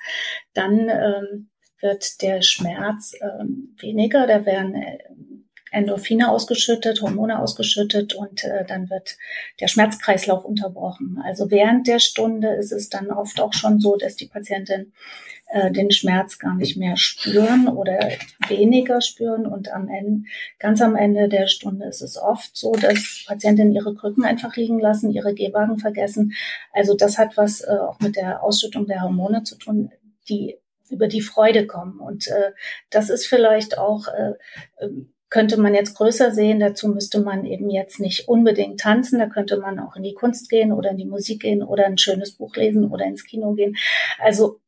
dann 0.53 0.89
ähm, 0.89 1.49
wird 1.79 2.21
der 2.23 2.41
Schmerz 2.41 3.13
ähm, 3.21 3.75
weniger, 3.79 4.25
da 4.25 4.45
werden 4.45 4.75
äh, 4.75 4.97
Endorphine 5.71 6.31
ausgeschüttet, 6.31 7.01
Hormone 7.01 7.39
ausgeschüttet 7.39 8.13
und 8.13 8.43
äh, 8.45 8.65
dann 8.65 8.89
wird 8.89 9.17
der 9.59 9.67
Schmerzkreislauf 9.67 10.45
unterbrochen. 10.45 11.19
Also 11.23 11.51
während 11.51 11.87
der 11.87 11.99
Stunde 11.99 12.55
ist 12.55 12.71
es 12.71 12.89
dann 12.89 13.11
oft 13.11 13.39
auch 13.41 13.53
schon 13.53 13.79
so, 13.79 13.97
dass 13.97 14.15
die 14.15 14.27
Patientin 14.27 14.93
äh, 15.55 15.71
den 15.71 15.89
Schmerz 15.89 16.37
gar 16.37 16.53
nicht 16.53 16.75
mehr 16.75 16.97
spüren 16.97 17.69
oder 17.69 17.97
weniger 18.49 18.99
spüren. 18.99 19.45
Und 19.45 19.71
am 19.71 19.87
Ende, 19.87 20.27
ganz 20.59 20.81
am 20.81 20.97
Ende 20.97 21.29
der 21.29 21.47
Stunde 21.47 21.85
ist 21.85 22.01
es 22.01 22.17
oft 22.17 22.57
so, 22.57 22.73
dass 22.73 23.23
Patientinnen 23.25 23.73
ihre 23.73 23.95
Krücken 23.95 24.25
einfach 24.25 24.53
liegen 24.57 24.79
lassen, 24.79 25.11
ihre 25.11 25.33
Gehwagen 25.33 25.79
vergessen. 25.79 26.33
Also 26.73 26.93
das 26.93 27.17
hat 27.17 27.37
was 27.37 27.61
äh, 27.61 27.71
auch 27.71 28.01
mit 28.01 28.17
der 28.17 28.43
Ausschüttung 28.43 28.85
der 28.85 29.01
Hormone 29.01 29.43
zu 29.43 29.55
tun, 29.55 29.91
die 30.27 30.57
über 30.89 31.07
die 31.07 31.21
Freude 31.21 31.65
kommen. 31.65 31.99
Und 31.99 32.27
äh, 32.27 32.51
das 32.89 33.09
ist 33.09 33.25
vielleicht 33.25 33.77
auch 33.77 34.09
äh, 34.09 34.33
ähm, 34.81 35.13
könnte 35.29 35.57
man 35.57 35.73
jetzt 35.73 35.95
größer 35.95 36.31
sehen. 36.31 36.59
Dazu 36.59 36.89
müsste 36.89 37.21
man 37.21 37.45
eben 37.45 37.69
jetzt 37.69 38.01
nicht 38.01 38.27
unbedingt 38.27 38.81
tanzen. 38.81 39.19
Da 39.19 39.27
könnte 39.27 39.57
man 39.57 39.79
auch 39.79 39.95
in 39.95 40.03
die 40.03 40.13
Kunst 40.13 40.49
gehen 40.49 40.73
oder 40.73 40.91
in 40.91 40.97
die 40.97 41.05
Musik 41.05 41.41
gehen 41.41 41.63
oder 41.63 41.85
ein 41.85 41.97
schönes 41.97 42.33
Buch 42.33 42.55
lesen 42.57 42.91
oder 42.91 43.05
ins 43.05 43.23
Kino 43.25 43.53
gehen. 43.53 43.77
Also 44.19 44.59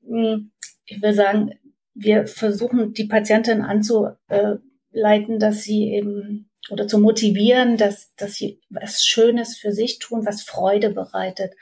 ich 0.87 1.01
will 1.01 1.13
sagen, 1.13 1.53
wir 1.93 2.27
versuchen 2.27 2.93
die 2.93 3.05
Patientin 3.05 3.61
anzuleiten, 3.61 5.39
dass 5.39 5.63
sie 5.63 5.91
eben 5.93 6.49
oder 6.69 6.87
zu 6.87 6.99
motivieren, 6.99 7.77
dass, 7.77 8.13
dass 8.15 8.35
sie 8.35 8.59
was 8.69 9.05
Schönes 9.05 9.57
für 9.57 9.71
sich 9.71 9.99
tun, 9.99 10.25
was 10.25 10.41
Freude 10.41 10.89
bereitet. 10.89 11.53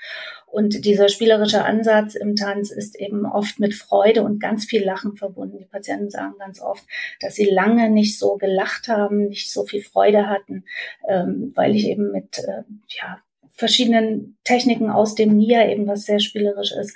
Und 0.47 0.85
dieser 0.85 1.09
spielerische 1.09 1.63
Ansatz 1.63 2.15
im 2.15 2.35
Tanz 2.35 2.71
ist 2.71 2.99
eben 2.99 3.25
oft 3.25 3.59
mit 3.59 3.75
Freude 3.75 4.23
und 4.23 4.39
ganz 4.39 4.65
viel 4.65 4.83
Lachen 4.83 5.15
verbunden. 5.15 5.59
Die 5.59 5.65
Patienten 5.65 6.09
sagen 6.09 6.35
ganz 6.39 6.61
oft, 6.61 6.83
dass 7.19 7.35
sie 7.35 7.45
lange 7.45 7.89
nicht 7.89 8.17
so 8.17 8.37
gelacht 8.37 8.87
haben, 8.87 9.27
nicht 9.27 9.51
so 9.51 9.65
viel 9.65 9.83
Freude 9.83 10.27
hatten, 10.27 10.63
ähm, 11.07 11.51
weil 11.55 11.75
ich 11.75 11.87
eben 11.87 12.11
mit 12.11 12.39
äh, 12.39 12.63
ja, 12.87 13.19
verschiedenen 13.55 14.37
Techniken 14.43 14.89
aus 14.89 15.15
dem 15.15 15.37
NIA, 15.37 15.69
eben 15.69 15.87
was 15.87 16.05
sehr 16.05 16.19
spielerisch 16.19 16.73
ist, 16.73 16.95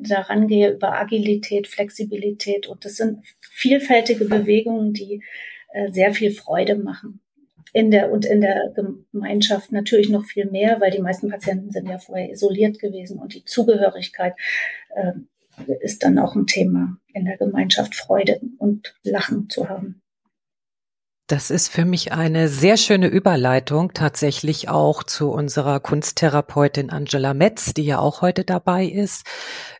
daran 0.00 0.48
gehe 0.48 0.72
über 0.72 0.98
Agilität, 0.98 1.68
Flexibilität. 1.68 2.66
Und 2.66 2.84
das 2.84 2.96
sind 2.96 3.24
vielfältige 3.40 4.24
Bewegungen, 4.24 4.92
die 4.92 5.22
äh, 5.72 5.90
sehr 5.92 6.14
viel 6.14 6.32
Freude 6.32 6.76
machen 6.76 7.20
in 7.72 7.90
der 7.90 8.10
und 8.10 8.24
in 8.24 8.40
der 8.40 8.72
Gemeinschaft 8.74 9.72
natürlich 9.72 10.08
noch 10.08 10.24
viel 10.24 10.46
mehr, 10.46 10.80
weil 10.80 10.90
die 10.90 11.00
meisten 11.00 11.28
Patienten 11.28 11.70
sind 11.70 11.88
ja 11.88 11.98
vorher 11.98 12.30
isoliert 12.30 12.78
gewesen 12.78 13.18
und 13.18 13.34
die 13.34 13.44
Zugehörigkeit 13.44 14.34
äh, 14.94 15.12
ist 15.80 16.02
dann 16.02 16.18
auch 16.18 16.34
ein 16.34 16.46
Thema 16.46 16.96
in 17.12 17.26
der 17.26 17.36
Gemeinschaft, 17.36 17.94
Freude 17.94 18.40
und 18.58 18.94
Lachen 19.02 19.48
zu 19.50 19.68
haben. 19.68 20.02
Das 21.30 21.52
ist 21.52 21.68
für 21.68 21.84
mich 21.84 22.10
eine 22.10 22.48
sehr 22.48 22.76
schöne 22.76 23.06
Überleitung 23.06 23.94
tatsächlich 23.94 24.68
auch 24.68 25.04
zu 25.04 25.30
unserer 25.30 25.78
Kunsttherapeutin 25.78 26.90
Angela 26.90 27.34
Metz, 27.34 27.72
die 27.72 27.84
ja 27.84 28.00
auch 28.00 28.20
heute 28.20 28.42
dabei 28.42 28.84
ist. 28.86 29.24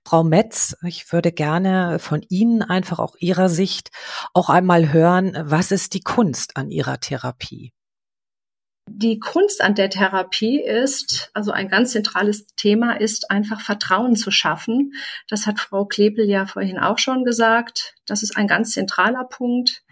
Frau 0.07 0.23
Metz, 0.23 0.77
ich 0.87 1.13
würde 1.13 1.33
gerne 1.33 1.99
von 1.99 2.25
Ihnen 2.29 2.63
einfach 2.63 3.01
auch 3.01 3.17
Ihrer 3.19 3.49
Sicht 3.49 3.91
auch 4.33 4.49
einmal 4.49 4.93
hören, 4.93 5.37
was 5.43 5.73
ist 5.73 5.95
die 5.95 6.03
Kunst 6.03 6.57
an 6.57 6.71
Ihrer 6.71 7.01
Therapie? 7.01 7.73
Die 8.87 9.19
Kunst 9.19 9.61
an 9.61 9.75
der 9.75 9.91
Therapie 9.91 10.61
ist, 10.61 11.31
also 11.35 11.51
ein 11.51 11.69
ganz 11.69 11.91
zentrales 11.91 12.47
Thema 12.55 12.93
ist, 12.93 13.29
einfach 13.29 13.61
Vertrauen 13.61 14.15
zu 14.15 14.31
schaffen. 14.31 14.93
Das 15.29 15.47
hat 15.47 15.59
Frau 15.59 15.85
Klepel 15.85 16.29
ja 16.29 16.47
vorhin 16.47 16.79
auch 16.79 16.99
schon 16.99 17.25
gesagt. 17.25 17.95
Das 18.07 18.23
ist 18.23 18.37
ein 18.37 18.47
ganz 18.47 18.71
zentraler 18.71 19.25
Punkt. 19.25 19.83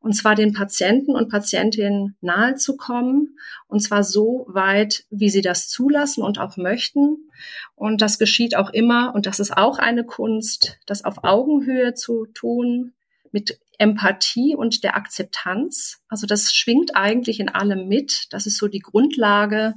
Und 0.00 0.14
zwar 0.14 0.34
den 0.34 0.54
Patienten 0.54 1.14
und 1.14 1.28
Patientinnen 1.28 2.16
nahe 2.22 2.54
zu 2.54 2.76
kommen. 2.76 3.38
Und 3.68 3.80
zwar 3.80 4.02
so 4.02 4.46
weit, 4.48 5.04
wie 5.10 5.28
sie 5.28 5.42
das 5.42 5.68
zulassen 5.68 6.22
und 6.22 6.38
auch 6.38 6.56
möchten. 6.56 7.30
Und 7.74 8.00
das 8.00 8.18
geschieht 8.18 8.56
auch 8.56 8.70
immer. 8.70 9.14
Und 9.14 9.26
das 9.26 9.40
ist 9.40 9.56
auch 9.56 9.78
eine 9.78 10.04
Kunst, 10.04 10.78
das 10.86 11.04
auf 11.04 11.22
Augenhöhe 11.22 11.94
zu 11.94 12.26
tun, 12.32 12.94
mit 13.30 13.60
Empathie 13.78 14.54
und 14.56 14.84
der 14.84 14.96
Akzeptanz. 14.96 16.02
Also 16.08 16.26
das 16.26 16.52
schwingt 16.52 16.96
eigentlich 16.96 17.38
in 17.38 17.48
allem 17.48 17.86
mit. 17.86 18.26
Das 18.30 18.46
ist 18.46 18.56
so 18.56 18.68
die 18.68 18.80
Grundlage. 18.80 19.74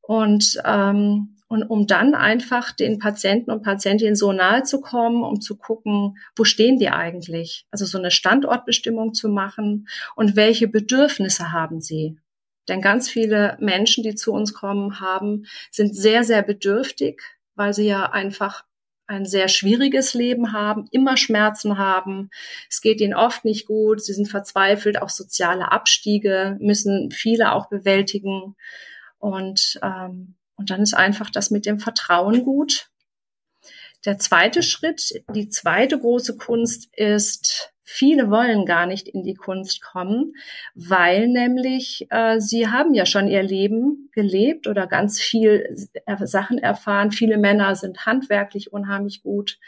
Und, 0.00 0.60
ähm, 0.64 1.36
und 1.52 1.64
um 1.64 1.86
dann 1.86 2.14
einfach 2.14 2.72
den 2.72 2.98
Patienten 2.98 3.50
und 3.50 3.62
Patientinnen 3.62 4.16
so 4.16 4.32
nahe 4.32 4.62
zu 4.62 4.80
kommen, 4.80 5.22
um 5.22 5.42
zu 5.42 5.58
gucken, 5.58 6.16
wo 6.34 6.44
stehen 6.44 6.78
die 6.78 6.88
eigentlich? 6.88 7.66
Also 7.70 7.84
so 7.84 7.98
eine 7.98 8.10
Standortbestimmung 8.10 9.12
zu 9.12 9.28
machen 9.28 9.86
und 10.16 10.34
welche 10.34 10.66
Bedürfnisse 10.66 11.52
haben 11.52 11.82
sie? 11.82 12.16
Denn 12.70 12.80
ganz 12.80 13.10
viele 13.10 13.58
Menschen, 13.60 14.02
die 14.02 14.14
zu 14.14 14.32
uns 14.32 14.54
kommen, 14.54 14.98
haben, 14.98 15.44
sind 15.70 15.94
sehr, 15.94 16.24
sehr 16.24 16.40
bedürftig, 16.40 17.20
weil 17.54 17.74
sie 17.74 17.86
ja 17.86 18.10
einfach 18.10 18.64
ein 19.06 19.26
sehr 19.26 19.48
schwieriges 19.48 20.14
Leben 20.14 20.54
haben, 20.54 20.88
immer 20.90 21.18
Schmerzen 21.18 21.76
haben. 21.76 22.30
Es 22.70 22.80
geht 22.80 23.02
ihnen 23.02 23.12
oft 23.12 23.44
nicht 23.44 23.66
gut. 23.66 24.02
Sie 24.02 24.14
sind 24.14 24.28
verzweifelt, 24.30 25.02
auch 25.02 25.10
soziale 25.10 25.70
Abstiege 25.70 26.56
müssen 26.60 27.10
viele 27.10 27.52
auch 27.52 27.68
bewältigen. 27.68 28.56
Und, 29.18 29.78
ähm, 29.82 30.36
und 30.56 30.70
dann 30.70 30.82
ist 30.82 30.94
einfach 30.94 31.30
das 31.30 31.50
mit 31.50 31.66
dem 31.66 31.78
Vertrauen 31.78 32.44
gut. 32.44 32.88
Der 34.04 34.18
zweite 34.18 34.62
Schritt, 34.62 35.22
die 35.34 35.48
zweite 35.48 35.98
große 35.98 36.36
Kunst 36.36 36.88
ist, 36.96 37.72
viele 37.84 38.30
wollen 38.30 38.66
gar 38.66 38.86
nicht 38.86 39.06
in 39.06 39.22
die 39.22 39.34
Kunst 39.34 39.80
kommen, 39.80 40.34
weil 40.74 41.28
nämlich 41.28 42.06
äh, 42.10 42.40
sie 42.40 42.68
haben 42.68 42.94
ja 42.94 43.06
schon 43.06 43.28
ihr 43.28 43.42
Leben 43.42 44.10
gelebt 44.12 44.66
oder 44.66 44.86
ganz 44.86 45.20
viel 45.20 45.76
Sachen 46.24 46.58
erfahren. 46.58 47.12
Viele 47.12 47.38
Männer 47.38 47.76
sind 47.76 48.04
handwerklich 48.04 48.72
unheimlich 48.72 49.22
gut, 49.22 49.58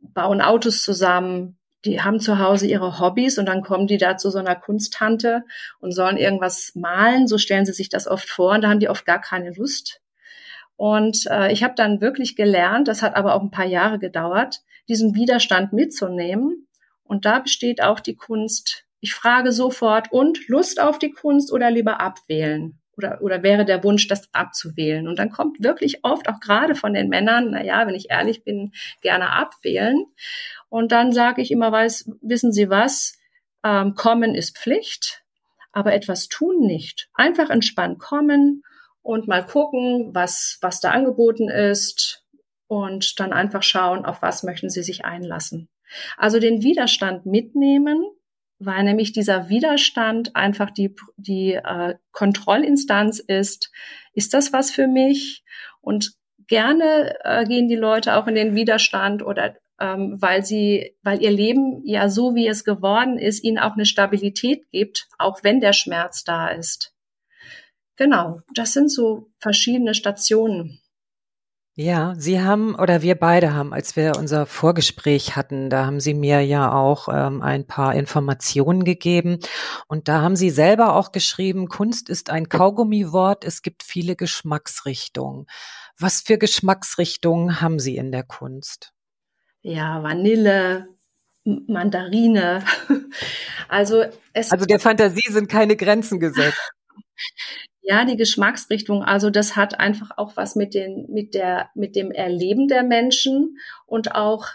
bauen 0.00 0.42
Autos 0.42 0.82
zusammen, 0.82 1.56
die 1.84 2.00
haben 2.00 2.20
zu 2.20 2.38
Hause 2.38 2.66
ihre 2.66 3.00
Hobbys 3.00 3.38
und 3.38 3.46
dann 3.46 3.62
kommen 3.62 3.86
die 3.86 3.98
da 3.98 4.16
zu 4.16 4.30
so 4.30 4.38
einer 4.38 4.54
Kunsttante 4.54 5.44
und 5.80 5.92
sollen 5.92 6.16
irgendwas 6.16 6.72
malen. 6.74 7.26
So 7.26 7.38
stellen 7.38 7.66
sie 7.66 7.72
sich 7.72 7.88
das 7.88 8.06
oft 8.06 8.28
vor 8.28 8.52
und 8.52 8.62
da 8.62 8.68
haben 8.68 8.80
die 8.80 8.88
oft 8.88 9.04
gar 9.04 9.20
keine 9.20 9.52
Lust. 9.52 10.01
Und 10.76 11.26
äh, 11.30 11.52
ich 11.52 11.62
habe 11.62 11.74
dann 11.76 12.00
wirklich 12.00 12.36
gelernt, 12.36 12.88
das 12.88 13.02
hat 13.02 13.14
aber 13.14 13.34
auch 13.34 13.42
ein 13.42 13.50
paar 13.50 13.66
Jahre 13.66 13.98
gedauert, 13.98 14.62
diesen 14.88 15.14
Widerstand 15.14 15.72
mitzunehmen. 15.72 16.66
Und 17.04 17.24
da 17.24 17.38
besteht 17.38 17.82
auch 17.82 18.00
die 18.00 18.16
Kunst. 18.16 18.84
Ich 19.00 19.14
frage 19.14 19.52
sofort, 19.52 20.12
und 20.12 20.48
Lust 20.48 20.80
auf 20.80 20.98
die 20.98 21.10
Kunst 21.10 21.52
oder 21.52 21.70
lieber 21.70 22.00
abwählen? 22.00 22.78
Oder, 22.96 23.22
oder 23.22 23.42
wäre 23.42 23.64
der 23.64 23.82
Wunsch, 23.84 24.06
das 24.06 24.28
abzuwählen? 24.32 25.08
Und 25.08 25.18
dann 25.18 25.30
kommt 25.30 25.62
wirklich 25.62 26.04
oft, 26.04 26.28
auch 26.28 26.40
gerade 26.40 26.74
von 26.74 26.92
den 26.92 27.08
Männern, 27.08 27.50
na 27.50 27.64
ja, 27.64 27.86
wenn 27.86 27.94
ich 27.94 28.10
ehrlich 28.10 28.44
bin, 28.44 28.72
gerne 29.00 29.30
abwählen. 29.30 30.04
Und 30.68 30.92
dann 30.92 31.12
sage 31.12 31.42
ich 31.42 31.50
immer, 31.50 31.72
weiß, 31.72 32.10
wissen 32.20 32.52
Sie 32.52 32.70
was? 32.70 33.18
Ähm, 33.64 33.94
kommen 33.94 34.34
ist 34.34 34.58
Pflicht, 34.58 35.22
aber 35.72 35.94
etwas 35.94 36.28
tun 36.28 36.66
nicht. 36.66 37.08
Einfach 37.14 37.50
entspannt 37.50 37.98
kommen 37.98 38.62
und 39.02 39.28
mal 39.28 39.44
gucken, 39.44 40.14
was, 40.14 40.58
was 40.60 40.80
da 40.80 40.90
angeboten 40.90 41.48
ist 41.48 42.24
und 42.66 43.18
dann 43.20 43.32
einfach 43.32 43.62
schauen, 43.62 44.04
auf 44.04 44.22
was 44.22 44.42
möchten 44.42 44.70
Sie 44.70 44.82
sich 44.82 45.04
einlassen. 45.04 45.68
Also 46.16 46.38
den 46.38 46.62
Widerstand 46.62 47.26
mitnehmen, 47.26 48.04
weil 48.58 48.84
nämlich 48.84 49.12
dieser 49.12 49.48
Widerstand 49.48 50.34
einfach 50.36 50.70
die, 50.70 50.94
die 51.16 51.54
äh, 51.54 51.96
Kontrollinstanz 52.12 53.18
ist. 53.18 53.70
Ist 54.14 54.34
das 54.34 54.52
was 54.52 54.70
für 54.70 54.86
mich? 54.86 55.42
Und 55.80 56.12
gerne 56.46 57.16
äh, 57.24 57.44
gehen 57.44 57.68
die 57.68 57.76
Leute 57.76 58.16
auch 58.16 58.26
in 58.26 58.34
den 58.34 58.54
Widerstand 58.54 59.22
oder 59.22 59.56
ähm, 59.80 60.16
weil 60.20 60.44
sie, 60.44 60.96
weil 61.02 61.20
ihr 61.22 61.30
Leben 61.30 61.82
ja 61.84 62.08
so 62.08 62.34
wie 62.34 62.46
es 62.46 62.64
geworden 62.64 63.18
ist, 63.18 63.42
ihnen 63.42 63.58
auch 63.58 63.72
eine 63.72 63.86
Stabilität 63.86 64.70
gibt, 64.70 65.08
auch 65.18 65.42
wenn 65.42 65.60
der 65.60 65.72
Schmerz 65.72 66.24
da 66.24 66.48
ist. 66.48 66.91
Genau, 68.02 68.40
das 68.52 68.72
sind 68.72 68.90
so 68.90 69.30
verschiedene 69.38 69.94
Stationen. 69.94 70.80
Ja, 71.76 72.14
Sie 72.18 72.42
haben 72.42 72.74
oder 72.74 73.00
wir 73.00 73.14
beide 73.14 73.54
haben, 73.54 73.72
als 73.72 73.94
wir 73.94 74.16
unser 74.18 74.44
Vorgespräch 74.44 75.36
hatten, 75.36 75.70
da 75.70 75.86
haben 75.86 76.00
Sie 76.00 76.12
mir 76.12 76.40
ja 76.40 76.72
auch 76.72 77.06
ähm, 77.08 77.42
ein 77.42 77.64
paar 77.64 77.94
Informationen 77.94 78.82
gegeben 78.82 79.38
und 79.86 80.08
da 80.08 80.20
haben 80.20 80.34
Sie 80.34 80.50
selber 80.50 80.96
auch 80.96 81.12
geschrieben, 81.12 81.68
Kunst 81.68 82.08
ist 82.08 82.28
ein 82.28 82.48
Kaugummiwort, 82.48 83.44
es 83.44 83.62
gibt 83.62 83.84
viele 83.84 84.16
Geschmacksrichtungen. 84.16 85.46
Was 85.96 86.22
für 86.22 86.38
Geschmacksrichtungen 86.38 87.60
haben 87.60 87.78
Sie 87.78 87.96
in 87.96 88.10
der 88.10 88.24
Kunst? 88.24 88.92
Ja, 89.60 90.02
Vanille, 90.02 90.88
Mandarine. 91.44 92.64
Also 93.68 94.04
es 94.32 94.50
Also 94.50 94.66
der 94.66 94.80
Fantasie 94.80 95.30
sind 95.30 95.48
keine 95.48 95.76
Grenzen 95.76 96.18
gesetzt. 96.18 96.58
Ja, 97.84 98.04
die 98.04 98.16
Geschmacksrichtung, 98.16 99.02
also 99.02 99.28
das 99.28 99.56
hat 99.56 99.80
einfach 99.80 100.12
auch 100.16 100.36
was 100.36 100.54
mit 100.54 100.72
den, 100.72 101.06
mit 101.10 101.34
der, 101.34 101.70
mit 101.74 101.96
dem 101.96 102.12
Erleben 102.12 102.68
der 102.68 102.84
Menschen 102.84 103.58
und 103.86 104.14
auch 104.14 104.46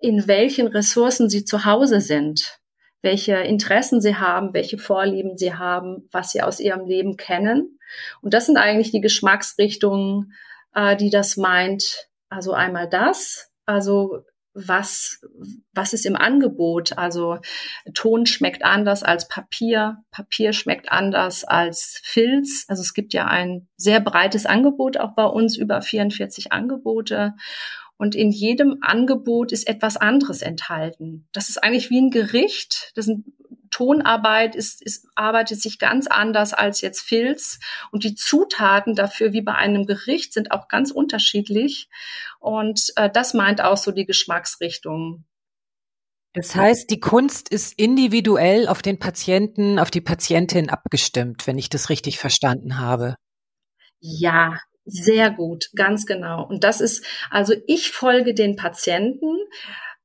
in 0.00 0.26
welchen 0.26 0.66
Ressourcen 0.66 1.30
sie 1.30 1.44
zu 1.44 1.64
Hause 1.64 2.00
sind, 2.00 2.58
welche 3.00 3.36
Interessen 3.36 4.00
sie 4.00 4.16
haben, 4.16 4.54
welche 4.54 4.76
Vorlieben 4.76 5.38
sie 5.38 5.54
haben, 5.54 6.08
was 6.10 6.32
sie 6.32 6.42
aus 6.42 6.58
ihrem 6.58 6.84
Leben 6.84 7.16
kennen. 7.16 7.78
Und 8.20 8.34
das 8.34 8.46
sind 8.46 8.56
eigentlich 8.56 8.90
die 8.90 9.00
Geschmacksrichtungen, 9.00 10.32
äh, 10.74 10.96
die 10.96 11.10
das 11.10 11.36
meint. 11.36 12.08
Also 12.28 12.54
einmal 12.54 12.88
das, 12.88 13.52
also 13.66 14.24
was, 14.54 15.20
was 15.72 15.92
ist 15.92 16.06
im 16.06 16.16
Angebot. 16.16 16.96
Also 16.96 17.38
Ton 17.92 18.26
schmeckt 18.26 18.64
anders 18.64 19.02
als 19.02 19.28
Papier, 19.28 19.98
Papier 20.10 20.52
schmeckt 20.52 20.90
anders 20.90 21.44
als 21.44 22.00
Filz. 22.04 22.64
Also 22.68 22.82
es 22.82 22.94
gibt 22.94 23.12
ja 23.12 23.26
ein 23.26 23.68
sehr 23.76 24.00
breites 24.00 24.46
Angebot 24.46 24.96
auch 24.96 25.14
bei 25.14 25.26
uns, 25.26 25.56
über 25.56 25.82
44 25.82 26.52
Angebote. 26.52 27.34
Und 27.96 28.14
in 28.14 28.30
jedem 28.30 28.78
Angebot 28.80 29.52
ist 29.52 29.68
etwas 29.68 29.96
anderes 29.96 30.42
enthalten. 30.42 31.28
Das 31.32 31.48
ist 31.48 31.62
eigentlich 31.62 31.90
wie 31.90 32.00
ein 32.00 32.10
Gericht. 32.10 32.92
Das 32.96 33.06
ein 33.06 33.24
Tonarbeit 33.74 34.54
ist, 34.54 34.80
ist, 34.82 35.08
arbeitet 35.16 35.60
sich 35.60 35.80
ganz 35.80 36.06
anders 36.06 36.54
als 36.54 36.80
jetzt 36.80 37.00
Filz. 37.00 37.58
Und 37.90 38.04
die 38.04 38.14
Zutaten 38.14 38.94
dafür, 38.94 39.32
wie 39.32 39.42
bei 39.42 39.54
einem 39.56 39.84
Gericht, 39.84 40.32
sind 40.32 40.52
auch 40.52 40.68
ganz 40.68 40.92
unterschiedlich. 40.92 41.88
Und 42.38 42.92
äh, 42.94 43.10
das 43.10 43.34
meint 43.34 43.60
auch 43.60 43.76
so 43.76 43.90
die 43.90 44.06
Geschmacksrichtung. 44.06 45.24
Das 46.34 46.54
heißt, 46.54 46.88
die 46.90 47.00
Kunst 47.00 47.48
ist 47.48 47.76
individuell 47.76 48.68
auf 48.68 48.80
den 48.80 49.00
Patienten, 49.00 49.80
auf 49.80 49.90
die 49.90 50.00
Patientin 50.00 50.70
abgestimmt, 50.70 51.48
wenn 51.48 51.58
ich 51.58 51.68
das 51.68 51.90
richtig 51.90 52.18
verstanden 52.18 52.78
habe. 52.78 53.16
Ja, 53.98 54.58
sehr 54.84 55.30
gut, 55.30 55.70
ganz 55.74 56.06
genau. 56.06 56.46
Und 56.46 56.62
das 56.62 56.80
ist, 56.80 57.04
also 57.28 57.54
ich 57.66 57.90
folge 57.90 58.34
den 58.34 58.54
Patienten. 58.54 59.36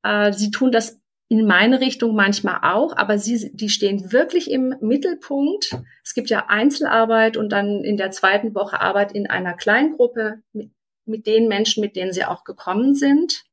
Äh, 0.01 0.33
sie 0.33 0.49
tun 0.49 0.71
das 0.71 0.99
in 1.29 1.45
meine 1.45 1.79
Richtung 1.79 2.15
manchmal 2.15 2.59
auch, 2.63 2.97
aber 2.97 3.19
sie, 3.19 3.51
die 3.53 3.69
stehen 3.69 4.11
wirklich 4.11 4.49
im 4.49 4.75
Mittelpunkt. 4.81 5.77
Es 6.03 6.15
gibt 6.15 6.31
ja 6.31 6.47
Einzelarbeit 6.47 7.37
und 7.37 7.51
dann 7.51 7.83
in 7.83 7.97
der 7.97 8.09
zweiten 8.09 8.55
Woche 8.55 8.81
Arbeit 8.81 9.11
in 9.11 9.27
einer 9.27 9.53
Kleingruppe 9.53 10.41
mit, 10.53 10.71
mit 11.05 11.27
den 11.27 11.47
Menschen, 11.47 11.81
mit 11.81 11.95
denen 11.95 12.13
sie 12.13 12.25
auch 12.25 12.43
gekommen 12.43 12.95
sind. 12.95 13.43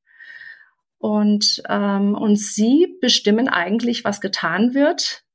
Und, 0.96 1.62
ähm, 1.68 2.14
und 2.14 2.36
sie 2.36 2.96
bestimmen 3.02 3.46
eigentlich, 3.46 4.04
was 4.04 4.22
getan 4.22 4.72
wird. 4.72 5.25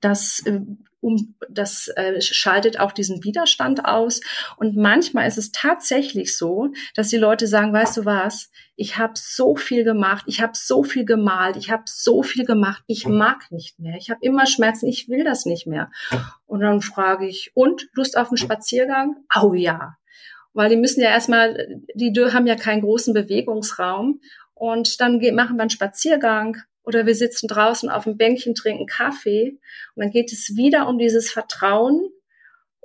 Das 0.00 0.40
äh, 0.46 0.60
um, 1.00 1.34
das 1.48 1.88
äh, 1.96 2.20
schaltet 2.20 2.78
auch 2.78 2.92
diesen 2.92 3.24
Widerstand 3.24 3.84
aus. 3.84 4.20
Und 4.56 4.76
manchmal 4.76 5.26
ist 5.26 5.38
es 5.38 5.52
tatsächlich 5.52 6.36
so, 6.36 6.72
dass 6.94 7.08
die 7.08 7.16
Leute 7.16 7.46
sagen, 7.46 7.72
weißt 7.72 7.98
du 7.98 8.04
was, 8.04 8.50
ich 8.76 8.98
habe 8.98 9.14
so 9.16 9.56
viel 9.56 9.84
gemacht, 9.84 10.24
ich 10.26 10.40
habe 10.40 10.52
so 10.54 10.82
viel 10.82 11.04
gemalt, 11.04 11.56
ich 11.56 11.70
habe 11.70 11.84
so 11.86 12.22
viel 12.22 12.44
gemacht, 12.44 12.82
ich 12.86 13.06
mag 13.06 13.50
nicht 13.50 13.78
mehr, 13.78 13.96
ich 13.96 14.10
habe 14.10 14.20
immer 14.22 14.46
Schmerzen, 14.46 14.88
ich 14.88 15.08
will 15.08 15.24
das 15.24 15.46
nicht 15.46 15.66
mehr. 15.66 15.90
Und 16.46 16.60
dann 16.60 16.80
frage 16.80 17.26
ich, 17.26 17.52
und 17.54 17.88
Lust 17.94 18.16
auf 18.16 18.28
einen 18.28 18.36
Spaziergang? 18.36 19.16
Oh 19.40 19.54
ja. 19.54 19.96
Weil 20.52 20.68
die 20.68 20.76
müssen 20.76 21.00
ja 21.00 21.10
erstmal, 21.10 21.82
die 21.94 22.12
haben 22.32 22.46
ja 22.46 22.56
keinen 22.56 22.82
großen 22.82 23.14
Bewegungsraum. 23.14 24.20
Und 24.54 25.00
dann 25.00 25.20
machen 25.34 25.56
wir 25.56 25.62
einen 25.62 25.70
Spaziergang 25.70 26.58
oder 26.90 27.06
wir 27.06 27.14
sitzen 27.14 27.46
draußen 27.46 27.88
auf 27.88 28.02
dem 28.02 28.16
Bänkchen, 28.16 28.56
trinken 28.56 28.86
Kaffee 28.86 29.60
und 29.94 30.02
dann 30.02 30.10
geht 30.10 30.32
es 30.32 30.56
wieder 30.56 30.88
um 30.88 30.98
dieses 30.98 31.30
Vertrauen, 31.30 32.10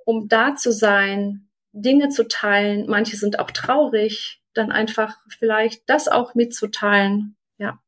um 0.06 0.28
da 0.28 0.56
zu 0.56 0.72
sein, 0.72 1.50
Dinge 1.72 2.10
zu 2.10 2.28
teilen. 2.28 2.86
Manche 2.88 3.18
sind 3.18 3.40
auch 3.40 3.50
traurig, 3.50 4.44
dann 4.54 4.72
einfach 4.72 5.18
vielleicht 5.28 5.90
das 5.90 6.08
auch 6.08 6.36
mitzuteilen. 6.36 7.36
Ja. 7.58 7.80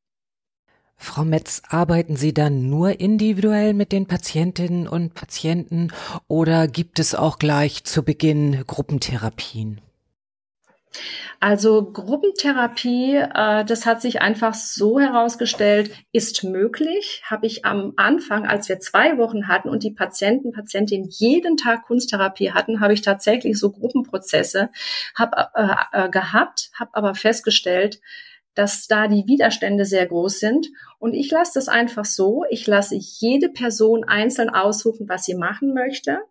Frau 0.96 1.24
Metz, 1.24 1.62
arbeiten 1.70 2.16
Sie 2.16 2.34
dann 2.34 2.68
nur 2.68 3.00
individuell 3.00 3.76
mit 3.76 3.92
den 3.92 4.08
Patientinnen 4.08 4.88
und 4.88 5.14
Patienten 5.14 5.92
oder 6.28 6.68
gibt 6.68 6.98
es 6.98 7.14
auch 7.14 7.38
gleich 7.38 7.84
zu 7.84 8.02
Beginn 8.02 8.64
Gruppentherapien? 8.66 9.82
Also 11.40 11.92
Gruppentherapie, 11.92 13.16
äh, 13.16 13.64
das 13.66 13.86
hat 13.86 14.02
sich 14.02 14.22
einfach 14.22 14.54
so 14.54 15.00
herausgestellt, 15.00 15.92
ist 16.12 16.44
möglich. 16.44 17.22
Habe 17.26 17.46
ich 17.46 17.64
am 17.64 17.94
Anfang, 17.96 18.48
als 18.48 18.70
wir 18.70 18.80
zwei 18.80 19.18
Wochen 19.18 19.48
hatten 19.48 19.70
und 19.70 19.84
die 19.84 19.92
Patienten, 19.92 20.52
Patientinnen 20.52 21.10
jeden 21.10 21.58
Tag 21.58 21.86
Kunsttherapie 21.86 22.52
hatten, 22.52 22.80
habe 22.80 22.94
ich 22.94 23.02
tatsächlich 23.02 23.60
so 23.60 23.72
Gruppenprozesse 23.72 24.70
hab, 25.16 25.52
äh, 25.56 26.06
äh, 26.06 26.10
gehabt, 26.10 26.72
habe 26.74 26.92
aber 26.94 27.14
festgestellt, 27.14 28.00
dass 28.56 28.88
da 28.88 29.08
die 29.08 29.28
Widerstände 29.28 29.86
sehr 29.86 30.08
groß 30.08 30.40
sind. 30.40 30.68
Und 30.98 31.14
ich 31.14 31.30
lasse 31.30 31.52
das 31.56 31.68
einfach 31.68 32.06
so. 32.06 32.44
Ich 32.50 32.66
lasse 32.66 32.96
jede 32.96 33.50
Person 33.50 34.04
einzeln 34.04 34.50
aussuchen, 34.50 35.08
was 35.08 35.26
sie 35.26 35.36
machen 35.36 35.76
möchte. 35.76 36.22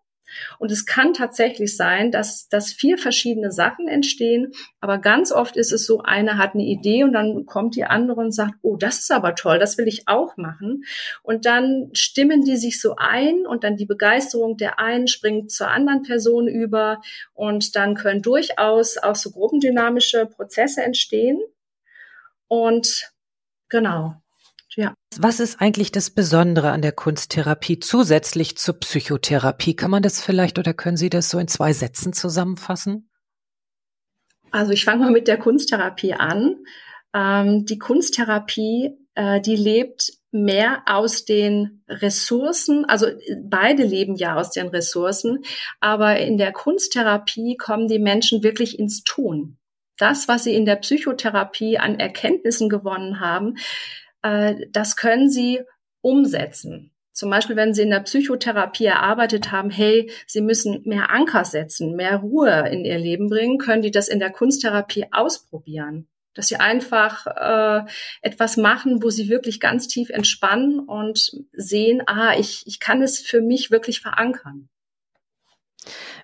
Und 0.58 0.70
es 0.70 0.86
kann 0.86 1.12
tatsächlich 1.12 1.76
sein, 1.76 2.10
dass, 2.10 2.48
dass 2.48 2.72
vier 2.72 2.98
verschiedene 2.98 3.52
Sachen 3.52 3.88
entstehen, 3.88 4.52
aber 4.80 4.98
ganz 4.98 5.32
oft 5.32 5.56
ist 5.56 5.72
es 5.72 5.86
so, 5.86 6.02
eine 6.02 6.38
hat 6.38 6.54
eine 6.54 6.64
Idee 6.64 7.04
und 7.04 7.12
dann 7.12 7.46
kommt 7.46 7.76
die 7.76 7.84
andere 7.84 8.20
und 8.20 8.32
sagt, 8.32 8.54
oh, 8.62 8.76
das 8.76 8.98
ist 8.98 9.10
aber 9.10 9.34
toll, 9.34 9.58
das 9.58 9.78
will 9.78 9.88
ich 9.88 10.08
auch 10.08 10.36
machen. 10.36 10.84
Und 11.22 11.46
dann 11.46 11.90
stimmen 11.92 12.44
die 12.44 12.56
sich 12.56 12.80
so 12.80 12.96
ein 12.96 13.46
und 13.46 13.64
dann 13.64 13.76
die 13.76 13.86
Begeisterung 13.86 14.56
der 14.56 14.78
einen 14.78 15.08
springt 15.08 15.50
zur 15.50 15.68
anderen 15.68 16.02
Person 16.02 16.48
über 16.48 17.00
und 17.34 17.76
dann 17.76 17.94
können 17.94 18.22
durchaus 18.22 18.98
auch 18.98 19.16
so 19.16 19.30
gruppendynamische 19.30 20.26
Prozesse 20.26 20.82
entstehen. 20.82 21.40
Und 22.48 23.12
genau. 23.68 24.22
Was 25.18 25.40
ist 25.40 25.60
eigentlich 25.60 25.92
das 25.92 26.10
Besondere 26.10 26.70
an 26.70 26.82
der 26.82 26.92
Kunsttherapie 26.92 27.78
zusätzlich 27.78 28.58
zur 28.58 28.78
Psychotherapie? 28.80 29.74
Kann 29.74 29.90
man 29.90 30.02
das 30.02 30.20
vielleicht 30.20 30.58
oder 30.58 30.74
können 30.74 30.96
Sie 30.96 31.10
das 31.10 31.30
so 31.30 31.38
in 31.38 31.48
zwei 31.48 31.72
Sätzen 31.72 32.12
zusammenfassen? 32.12 33.08
Also 34.50 34.72
ich 34.72 34.84
fange 34.84 35.04
mal 35.04 35.12
mit 35.12 35.28
der 35.28 35.38
Kunsttherapie 35.38 36.14
an. 36.14 36.56
Ähm, 37.14 37.64
die 37.64 37.78
Kunsttherapie, 37.78 38.90
äh, 39.14 39.40
die 39.40 39.56
lebt 39.56 40.12
mehr 40.32 40.82
aus 40.86 41.24
den 41.24 41.82
Ressourcen, 41.88 42.84
also 42.84 43.06
beide 43.42 43.84
leben 43.84 44.16
ja 44.16 44.36
aus 44.36 44.50
den 44.50 44.68
Ressourcen, 44.68 45.44
aber 45.80 46.18
in 46.18 46.36
der 46.36 46.52
Kunsttherapie 46.52 47.56
kommen 47.56 47.88
die 47.88 47.98
Menschen 47.98 48.42
wirklich 48.42 48.78
ins 48.78 49.02
Tun. 49.02 49.56
Das, 49.98 50.28
was 50.28 50.44
sie 50.44 50.54
in 50.54 50.66
der 50.66 50.76
Psychotherapie 50.76 51.78
an 51.78 51.98
Erkenntnissen 51.98 52.68
gewonnen 52.68 53.20
haben, 53.20 53.56
äh, 54.26 54.66
das 54.70 54.96
können 54.96 55.30
Sie 55.30 55.60
umsetzen. 56.00 56.92
Zum 57.12 57.30
Beispiel, 57.30 57.56
wenn 57.56 57.72
Sie 57.72 57.82
in 57.82 57.90
der 57.90 58.00
Psychotherapie 58.00 58.84
erarbeitet 58.84 59.50
haben, 59.50 59.70
hey, 59.70 60.10
Sie 60.26 60.42
müssen 60.42 60.82
mehr 60.84 61.10
Anker 61.10 61.44
setzen, 61.44 61.96
mehr 61.96 62.16
Ruhe 62.16 62.68
in 62.70 62.84
Ihr 62.84 62.98
Leben 62.98 63.28
bringen, 63.28 63.58
können 63.58 63.82
die 63.82 63.90
das 63.90 64.08
in 64.08 64.18
der 64.18 64.30
Kunsttherapie 64.30 65.06
ausprobieren. 65.12 66.08
Dass 66.34 66.48
Sie 66.48 66.56
einfach 66.56 67.26
äh, 67.26 67.90
etwas 68.20 68.58
machen, 68.58 69.02
wo 69.02 69.08
Sie 69.08 69.30
wirklich 69.30 69.60
ganz 69.60 69.88
tief 69.88 70.10
entspannen 70.10 70.80
und 70.80 71.30
sehen, 71.52 72.02
ah, 72.06 72.34
ich, 72.38 72.64
ich 72.66 72.80
kann 72.80 73.00
es 73.00 73.18
für 73.18 73.40
mich 73.40 73.70
wirklich 73.70 74.02
verankern. 74.02 74.68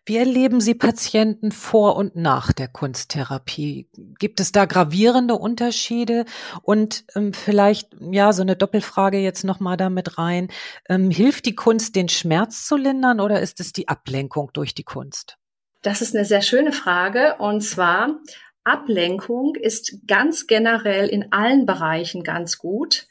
Wie 0.05 0.17
erleben 0.17 0.61
Sie 0.61 0.75
Patienten 0.75 1.53
vor 1.53 1.97
und 1.97 2.17
nach 2.17 2.53
der 2.53 2.69
Kunsttherapie? 2.69 3.89
Gibt 4.19 4.41
es 4.41 4.51
da 4.51 4.65
gravierende 4.65 5.35
Unterschiede? 5.35 6.25
Und 6.63 7.05
ähm, 7.15 7.33
vielleicht, 7.33 7.91
ja, 8.01 8.33
so 8.33 8.43
eine 8.43 8.57
Doppelfrage 8.57 9.19
jetzt 9.19 9.45
nochmal 9.45 9.77
damit 9.77 10.19
rein. 10.19 10.49
Ähm, 10.89 11.11
hilft 11.11 11.47
die 11.47 11.55
Kunst, 11.55 11.95
den 11.95 12.09
Schmerz 12.09 12.67
zu 12.67 12.77
lindern 12.77 13.21
oder 13.21 13.41
ist 13.41 13.61
es 13.61 13.73
die 13.73 13.89
Ablenkung 13.89 14.51
durch 14.53 14.75
die 14.75 14.85
Kunst? 14.85 15.39
Das 15.83 16.03
ist 16.03 16.15
eine 16.15 16.25
sehr 16.25 16.43
schöne 16.43 16.73
Frage. 16.73 17.37
Und 17.39 17.61
zwar, 17.61 18.21
Ablenkung 18.65 19.55
ist 19.57 20.07
ganz 20.07 20.47
generell 20.47 21.09
in 21.09 21.33
allen 21.33 21.67
Bereichen 21.67 22.23
ganz 22.23 22.59
gut. 22.59 23.07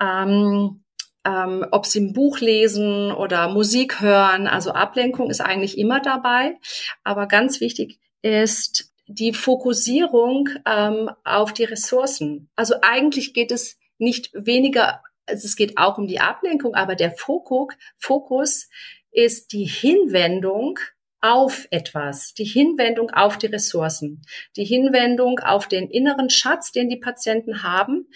Ähm, 0.00 0.82
ähm, 1.24 1.64
ob 1.70 1.86
sie 1.86 2.00
ein 2.00 2.12
Buch 2.12 2.40
lesen 2.40 3.12
oder 3.12 3.48
Musik 3.48 4.00
hören. 4.00 4.46
Also 4.46 4.72
Ablenkung 4.72 5.30
ist 5.30 5.40
eigentlich 5.40 5.78
immer 5.78 6.00
dabei. 6.00 6.58
Aber 7.04 7.26
ganz 7.26 7.60
wichtig 7.60 7.98
ist 8.22 8.92
die 9.06 9.32
Fokussierung 9.32 10.48
ähm, 10.66 11.10
auf 11.24 11.52
die 11.52 11.64
Ressourcen. 11.64 12.48
Also 12.56 12.74
eigentlich 12.82 13.34
geht 13.34 13.52
es 13.52 13.78
nicht 13.98 14.30
weniger, 14.34 15.02
also 15.26 15.46
es 15.46 15.56
geht 15.56 15.78
auch 15.78 15.98
um 15.98 16.06
die 16.06 16.20
Ablenkung, 16.20 16.74
aber 16.74 16.94
der 16.94 17.12
Fokus, 17.12 17.74
Fokus 17.98 18.68
ist 19.10 19.52
die 19.52 19.64
Hinwendung 19.64 20.78
auf 21.20 21.68
etwas, 21.70 22.34
die 22.34 22.44
Hinwendung 22.44 23.10
auf 23.10 23.38
die 23.38 23.46
Ressourcen, 23.46 24.22
die 24.56 24.64
Hinwendung 24.64 25.38
auf 25.38 25.68
den 25.68 25.88
inneren 25.88 26.30
Schatz, 26.30 26.72
den 26.72 26.88
die 26.88 26.96
Patienten 26.96 27.62
haben. 27.62 28.08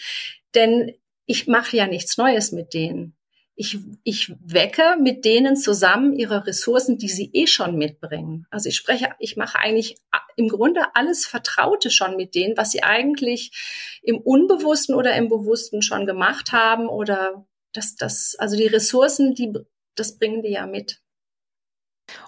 Denn 0.55 0.93
ich 1.27 1.47
mache 1.47 1.77
ja 1.77 1.87
nichts 1.87 2.17
Neues 2.17 2.53
mit 2.53 2.73
denen. 2.75 3.17
Ich, 3.59 3.79
ich 4.05 4.35
wecke 4.45 4.97
mit 5.01 5.25
denen 5.25 5.57
zusammen 5.57 6.13
ihre 6.13 6.47
Ressourcen, 6.47 6.99
die 6.99 7.09
sie 7.09 7.31
eh 7.33 7.47
schon 7.47 7.77
mitbringen. 7.77 8.47
Also 8.51 8.69
ich 8.69 8.77
spreche, 8.77 9.15
ich 9.19 9.37
mache 9.37 9.59
eigentlich 9.59 9.97
im 10.37 10.49
Grunde 10.49 10.95
alles 10.95 11.27
Vertraute 11.27 11.91
schon 11.91 12.17
mit 12.17 12.35
denen, 12.35 12.57
was 12.59 12.71
sie 12.71 12.83
eigentlich 12.83 13.99
im 14.03 14.19
Unbewussten 14.19 14.95
oder 14.95 15.15
im 15.17 15.31
Bewussten 15.31 15.81
schon 15.81 16.05
gemacht 16.05 16.53
haben 16.53 16.87
oder 16.87 17.47
das, 17.73 17.97
das, 17.97 18.37
also 18.39 18.57
die 18.57 18.67
Ressourcen, 18.67 19.35
die, 19.35 19.53
das 19.95 20.19
bringen 20.19 20.43
die 20.43 20.53
ja 20.53 20.67
mit. 20.67 21.01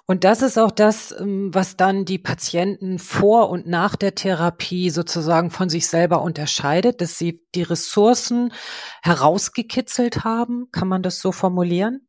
Und 0.05 0.23
das 0.23 0.41
ist 0.41 0.57
auch 0.57 0.71
das, 0.71 1.15
ähm, 1.17 1.53
was 1.53 1.77
dann 1.77 2.05
die 2.05 2.17
Patienten 2.17 2.99
vor 2.99 3.49
und 3.49 3.67
nach 3.67 3.95
der 3.95 4.15
Therapie 4.15 4.89
sozusagen 4.89 5.51
von 5.51 5.69
sich 5.69 5.87
selber 5.87 6.21
unterscheidet, 6.21 7.01
dass 7.01 7.17
sie 7.17 7.45
die 7.55 7.63
Ressourcen 7.63 8.51
herausgekitzelt 9.01 10.23
haben. 10.23 10.69
Kann 10.71 10.87
man 10.87 11.03
das 11.03 11.19
so 11.19 11.31
formulieren? 11.31 12.07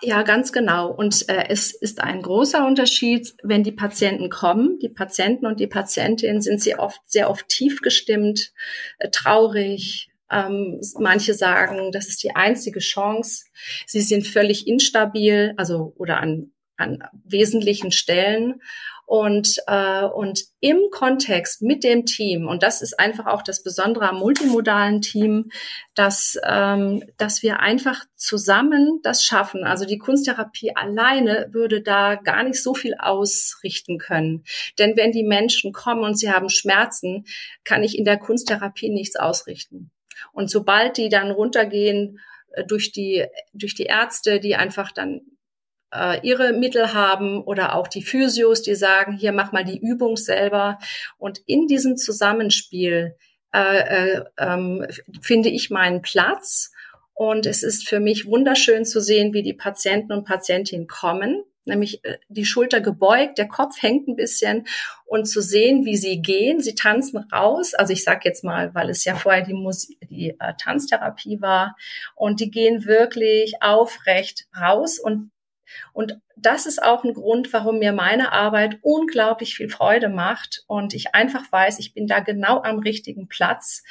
Ja, 0.00 0.22
ganz 0.22 0.52
genau. 0.52 0.92
Und 0.92 1.28
äh, 1.28 1.46
es 1.48 1.74
ist 1.74 2.00
ein 2.00 2.22
großer 2.22 2.64
Unterschied, 2.64 3.34
wenn 3.42 3.64
die 3.64 3.72
Patienten 3.72 4.30
kommen. 4.30 4.78
Die 4.78 4.88
Patienten 4.88 5.44
und 5.46 5.58
die 5.58 5.66
Patientinnen 5.66 6.40
sind 6.40 6.62
sehr 6.62 6.78
oft 6.78 7.00
sehr 7.06 7.28
oft 7.28 7.48
tief 7.48 7.80
gestimmt, 7.80 8.52
äh, 8.98 9.10
traurig. 9.10 10.08
Ähm, 10.30 10.80
manche 10.98 11.34
sagen, 11.34 11.90
das 11.90 12.08
ist 12.08 12.22
die 12.22 12.36
einzige 12.36 12.78
Chance. 12.78 13.46
Sie 13.86 14.02
sind 14.02 14.26
völlig 14.26 14.68
instabil, 14.68 15.54
also 15.56 15.94
oder 15.96 16.20
an 16.20 16.52
an 16.78 17.04
wesentlichen 17.24 17.92
Stellen 17.92 18.62
und, 19.08 19.56
äh, 19.66 20.04
und 20.04 20.44
im 20.60 20.90
Kontext 20.90 21.62
mit 21.62 21.82
dem 21.82 22.04
Team, 22.04 22.46
und 22.46 22.62
das 22.62 22.82
ist 22.82 23.00
einfach 23.00 23.24
auch 23.24 23.40
das 23.40 23.62
Besondere 23.62 24.06
am 24.06 24.18
multimodalen 24.18 25.00
Team, 25.00 25.50
dass, 25.94 26.38
ähm, 26.44 27.02
dass 27.16 27.42
wir 27.42 27.60
einfach 27.60 28.04
zusammen 28.16 29.00
das 29.02 29.24
schaffen. 29.24 29.64
Also 29.64 29.86
die 29.86 29.96
Kunsttherapie 29.96 30.76
alleine 30.76 31.48
würde 31.52 31.80
da 31.80 32.16
gar 32.16 32.42
nicht 32.42 32.62
so 32.62 32.74
viel 32.74 32.96
ausrichten 32.98 33.96
können. 33.96 34.44
Denn 34.78 34.94
wenn 34.94 35.12
die 35.12 35.24
Menschen 35.24 35.72
kommen 35.72 36.04
und 36.04 36.18
sie 36.18 36.30
haben 36.30 36.50
Schmerzen, 36.50 37.24
kann 37.64 37.82
ich 37.82 37.96
in 37.96 38.04
der 38.04 38.18
Kunsttherapie 38.18 38.90
nichts 38.90 39.16
ausrichten. 39.16 39.90
Und 40.32 40.50
sobald 40.50 40.98
die 40.98 41.08
dann 41.08 41.30
runtergehen, 41.30 42.20
äh, 42.52 42.64
durch 42.64 42.92
die, 42.92 43.24
durch 43.54 43.74
die 43.74 43.84
Ärzte, 43.84 44.38
die 44.38 44.54
einfach 44.54 44.92
dann 44.92 45.22
äh, 45.92 46.20
ihre 46.26 46.52
Mittel 46.52 46.92
haben 46.92 47.42
oder 47.42 47.74
auch 47.74 47.88
die 47.88 48.02
Physios, 48.02 48.62
die 48.62 48.74
sagen, 48.74 49.16
hier 49.16 49.32
mach 49.32 49.52
mal 49.52 49.64
die 49.64 49.78
Übung 49.78 50.16
selber. 50.16 50.78
Und 51.18 51.40
in 51.46 51.66
diesem 51.66 51.96
Zusammenspiel 51.96 53.16
äh, 53.54 53.78
äh, 54.18 54.24
ähm, 54.38 54.86
finde 55.22 55.48
ich 55.48 55.70
meinen 55.70 56.02
Platz. 56.02 56.72
Und 57.14 57.46
es 57.46 57.62
ist 57.62 57.88
für 57.88 57.98
mich 57.98 58.26
wunderschön 58.26 58.84
zu 58.84 59.00
sehen, 59.00 59.32
wie 59.32 59.42
die 59.42 59.54
Patienten 59.54 60.12
und 60.12 60.24
Patientinnen 60.24 60.86
kommen, 60.86 61.42
nämlich 61.64 62.04
äh, 62.04 62.18
die 62.28 62.44
Schulter 62.44 62.80
gebeugt, 62.80 63.38
der 63.38 63.48
Kopf 63.48 63.82
hängt 63.82 64.06
ein 64.06 64.16
bisschen 64.16 64.66
und 65.06 65.24
zu 65.24 65.40
sehen, 65.40 65.84
wie 65.84 65.96
sie 65.96 66.20
gehen. 66.20 66.60
Sie 66.60 66.74
tanzen 66.74 67.18
raus. 67.32 67.74
Also 67.74 67.92
ich 67.92 68.04
sage 68.04 68.20
jetzt 68.24 68.44
mal, 68.44 68.74
weil 68.74 68.90
es 68.90 69.04
ja 69.04 69.16
vorher 69.16 69.42
die, 69.42 69.54
Musik, 69.54 69.98
die 70.08 70.36
äh, 70.38 70.52
Tanztherapie 70.60 71.40
war. 71.40 71.74
Und 72.14 72.40
die 72.40 72.50
gehen 72.50 72.84
wirklich 72.84 73.54
aufrecht 73.60 74.46
raus 74.60 74.98
und 74.98 75.30
und 75.92 76.20
das 76.36 76.66
ist 76.66 76.82
auch 76.82 77.04
ein 77.04 77.14
Grund, 77.14 77.52
warum 77.52 77.78
mir 77.78 77.92
meine 77.92 78.32
Arbeit 78.32 78.78
unglaublich 78.82 79.56
viel 79.56 79.68
Freude 79.68 80.08
macht 80.08 80.64
und 80.66 80.94
ich 80.94 81.14
einfach 81.14 81.50
weiß, 81.50 81.78
ich 81.78 81.94
bin 81.94 82.06
da 82.06 82.20
genau 82.20 82.62
am 82.62 82.78
richtigen 82.78 83.28
Platz, 83.28 83.82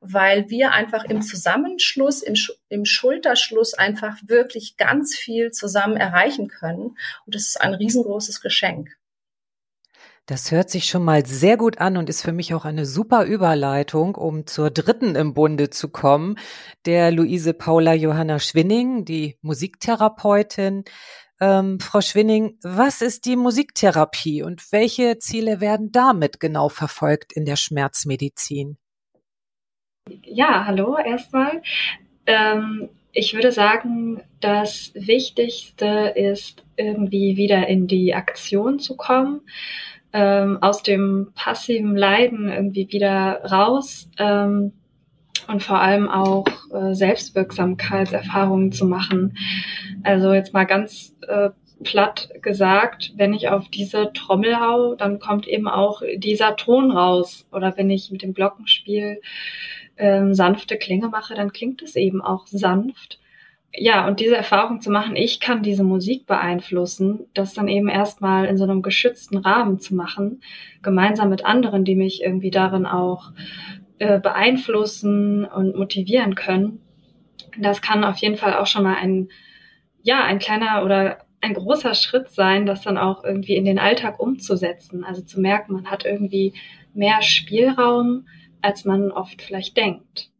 weil 0.00 0.48
wir 0.48 0.72
einfach 0.72 1.04
im 1.04 1.22
Zusammenschluss, 1.22 2.22
im, 2.22 2.34
im 2.68 2.84
Schulterschluss 2.84 3.74
einfach 3.74 4.16
wirklich 4.26 4.76
ganz 4.76 5.16
viel 5.16 5.50
zusammen 5.50 5.96
erreichen 5.96 6.48
können. 6.48 6.96
Und 7.26 7.34
das 7.34 7.42
ist 7.42 7.60
ein 7.60 7.74
riesengroßes 7.74 8.40
Geschenk. 8.40 8.96
Das 10.28 10.50
hört 10.50 10.70
sich 10.70 10.86
schon 10.86 11.04
mal 11.04 11.24
sehr 11.24 11.56
gut 11.56 11.78
an 11.78 11.96
und 11.96 12.08
ist 12.08 12.22
für 12.22 12.32
mich 12.32 12.52
auch 12.52 12.64
eine 12.64 12.84
super 12.84 13.24
Überleitung, 13.26 14.16
um 14.16 14.44
zur 14.44 14.72
dritten 14.72 15.14
im 15.14 15.34
Bunde 15.34 15.70
zu 15.70 15.88
kommen, 15.88 16.36
der 16.84 17.12
Luise 17.12 17.54
Paula 17.54 17.94
Johanna 17.94 18.40
Schwinning, 18.40 19.04
die 19.04 19.38
Musiktherapeutin, 19.42 20.82
ähm, 21.40 21.80
Frau 21.80 22.00
Schwinning, 22.00 22.58
was 22.62 23.02
ist 23.02 23.26
die 23.26 23.36
Musiktherapie 23.36 24.42
und 24.42 24.72
welche 24.72 25.18
Ziele 25.18 25.60
werden 25.60 25.92
damit 25.92 26.40
genau 26.40 26.68
verfolgt 26.68 27.32
in 27.32 27.44
der 27.44 27.56
Schmerzmedizin? 27.56 28.78
Ja, 30.22 30.66
hallo 30.66 30.96
erstmal. 30.96 31.62
Ähm, 32.26 32.88
ich 33.12 33.34
würde 33.34 33.50
sagen, 33.50 34.22
das 34.40 34.92
Wichtigste 34.94 36.12
ist 36.14 36.64
irgendwie 36.76 37.36
wieder 37.36 37.66
in 37.66 37.86
die 37.86 38.14
Aktion 38.14 38.78
zu 38.78 38.96
kommen, 38.96 39.40
ähm, 40.12 40.58
aus 40.62 40.82
dem 40.82 41.32
passiven 41.34 41.96
Leiden 41.96 42.50
irgendwie 42.50 42.88
wieder 42.90 43.42
raus. 43.44 44.08
Ähm, 44.18 44.72
und 45.48 45.62
vor 45.62 45.80
allem 45.80 46.08
auch 46.08 46.46
äh, 46.72 46.94
Selbstwirksamkeitserfahrungen 46.94 48.72
zu 48.72 48.86
machen. 48.86 49.36
Also 50.02 50.32
jetzt 50.32 50.52
mal 50.52 50.64
ganz 50.64 51.14
äh, 51.26 51.50
platt 51.82 52.30
gesagt, 52.42 53.12
wenn 53.16 53.34
ich 53.34 53.48
auf 53.48 53.68
diese 53.68 54.12
Trommel 54.12 54.58
hau, 54.60 54.94
dann 54.94 55.18
kommt 55.18 55.46
eben 55.46 55.68
auch 55.68 56.02
dieser 56.16 56.56
Ton 56.56 56.90
raus. 56.90 57.46
Oder 57.52 57.76
wenn 57.76 57.90
ich 57.90 58.10
mit 58.10 58.22
dem 58.22 58.34
Glockenspiel 58.34 59.20
ähm, 59.96 60.34
sanfte 60.34 60.76
Klänge 60.76 61.08
mache, 61.08 61.34
dann 61.34 61.52
klingt 61.52 61.82
es 61.82 61.96
eben 61.96 62.20
auch 62.20 62.46
sanft. 62.46 63.20
Ja, 63.78 64.06
und 64.08 64.20
diese 64.20 64.36
Erfahrung 64.36 64.80
zu 64.80 64.90
machen, 64.90 65.16
ich 65.16 65.38
kann 65.38 65.62
diese 65.62 65.84
Musik 65.84 66.26
beeinflussen, 66.26 67.26
das 67.34 67.52
dann 67.52 67.68
eben 67.68 67.88
erstmal 67.88 68.46
in 68.46 68.56
so 68.56 68.64
einem 68.64 68.80
geschützten 68.80 69.36
Rahmen 69.36 69.78
zu 69.78 69.94
machen, 69.94 70.40
gemeinsam 70.82 71.28
mit 71.28 71.44
anderen, 71.44 71.84
die 71.84 71.96
mich 71.96 72.22
irgendwie 72.22 72.50
darin 72.50 72.86
auch 72.86 73.32
äh, 73.98 74.18
beeinflussen 74.20 75.44
und 75.44 75.76
motivieren 75.76 76.34
können. 76.34 76.80
Das 77.58 77.80
kann 77.80 78.04
auf 78.04 78.18
jeden 78.18 78.36
Fall 78.36 78.54
auch 78.54 78.66
schon 78.66 78.82
mal 78.82 78.96
ein, 78.96 79.28
ja, 80.02 80.24
ein 80.24 80.38
kleiner 80.38 80.84
oder 80.84 81.26
ein 81.40 81.54
großer 81.54 81.94
Schritt 81.94 82.30
sein, 82.30 82.66
das 82.66 82.82
dann 82.82 82.98
auch 82.98 83.24
irgendwie 83.24 83.56
in 83.56 83.64
den 83.64 83.78
Alltag 83.78 84.20
umzusetzen. 84.20 85.04
Also 85.04 85.22
zu 85.22 85.40
merken, 85.40 85.72
man 85.72 85.90
hat 85.90 86.04
irgendwie 86.04 86.54
mehr 86.94 87.22
Spielraum, 87.22 88.26
als 88.62 88.84
man 88.84 89.10
oft 89.10 89.42
vielleicht 89.42 89.76
denkt. 89.76 90.30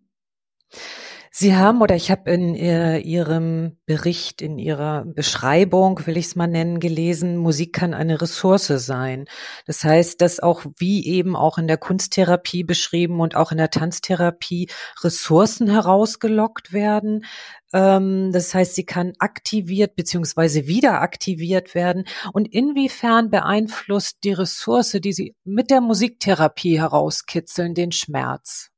Sie 1.38 1.54
haben 1.54 1.82
oder 1.82 1.94
ich 1.94 2.10
habe 2.10 2.30
in 2.30 2.54
äh, 2.54 2.96
Ihrem 2.96 3.76
Bericht, 3.84 4.40
in 4.40 4.58
Ihrer 4.58 5.04
Beschreibung, 5.04 6.00
will 6.06 6.16
ich 6.16 6.28
es 6.28 6.34
mal 6.34 6.46
nennen, 6.46 6.80
gelesen, 6.80 7.36
Musik 7.36 7.74
kann 7.74 7.92
eine 7.92 8.22
Ressource 8.22 8.68
sein. 8.68 9.26
Das 9.66 9.84
heißt, 9.84 10.22
dass 10.22 10.40
auch 10.40 10.64
wie 10.78 11.06
eben 11.06 11.36
auch 11.36 11.58
in 11.58 11.66
der 11.68 11.76
Kunsttherapie 11.76 12.64
beschrieben 12.64 13.20
und 13.20 13.36
auch 13.36 13.52
in 13.52 13.58
der 13.58 13.68
Tanztherapie 13.68 14.70
Ressourcen 15.04 15.68
herausgelockt 15.68 16.72
werden. 16.72 17.26
Ähm, 17.74 18.32
das 18.32 18.54
heißt, 18.54 18.74
sie 18.74 18.86
kann 18.86 19.12
aktiviert 19.18 19.94
beziehungsweise 19.94 20.66
wieder 20.66 21.02
aktiviert 21.02 21.74
werden. 21.74 22.06
Und 22.32 22.50
inwiefern 22.50 23.28
beeinflusst 23.28 24.24
die 24.24 24.32
Ressource, 24.32 24.92
die 24.92 25.12
Sie 25.12 25.34
mit 25.44 25.68
der 25.68 25.82
Musiktherapie 25.82 26.80
herauskitzeln, 26.80 27.74
den 27.74 27.92
Schmerz? 27.92 28.70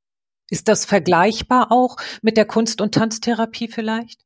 Ist 0.51 0.69
das 0.69 0.85
vergleichbar 0.85 1.71
auch 1.71 1.97
mit 2.23 2.37
der 2.37 2.47
Kunst- 2.47 2.81
und 2.81 2.95
Tanztherapie 2.95 3.69
vielleicht? 3.69 4.21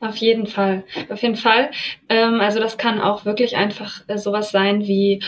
Auf 0.00 0.16
jeden 0.16 0.46
Fall, 0.46 0.84
auf 1.10 1.22
jeden 1.22 1.36
Fall. 1.36 1.70
Ähm, 2.08 2.40
also 2.40 2.60
das 2.60 2.78
kann 2.78 3.00
auch 3.00 3.24
wirklich 3.24 3.56
einfach 3.56 4.02
äh, 4.08 4.18
sowas 4.18 4.50
sein 4.50 4.86
wie, 4.86 5.22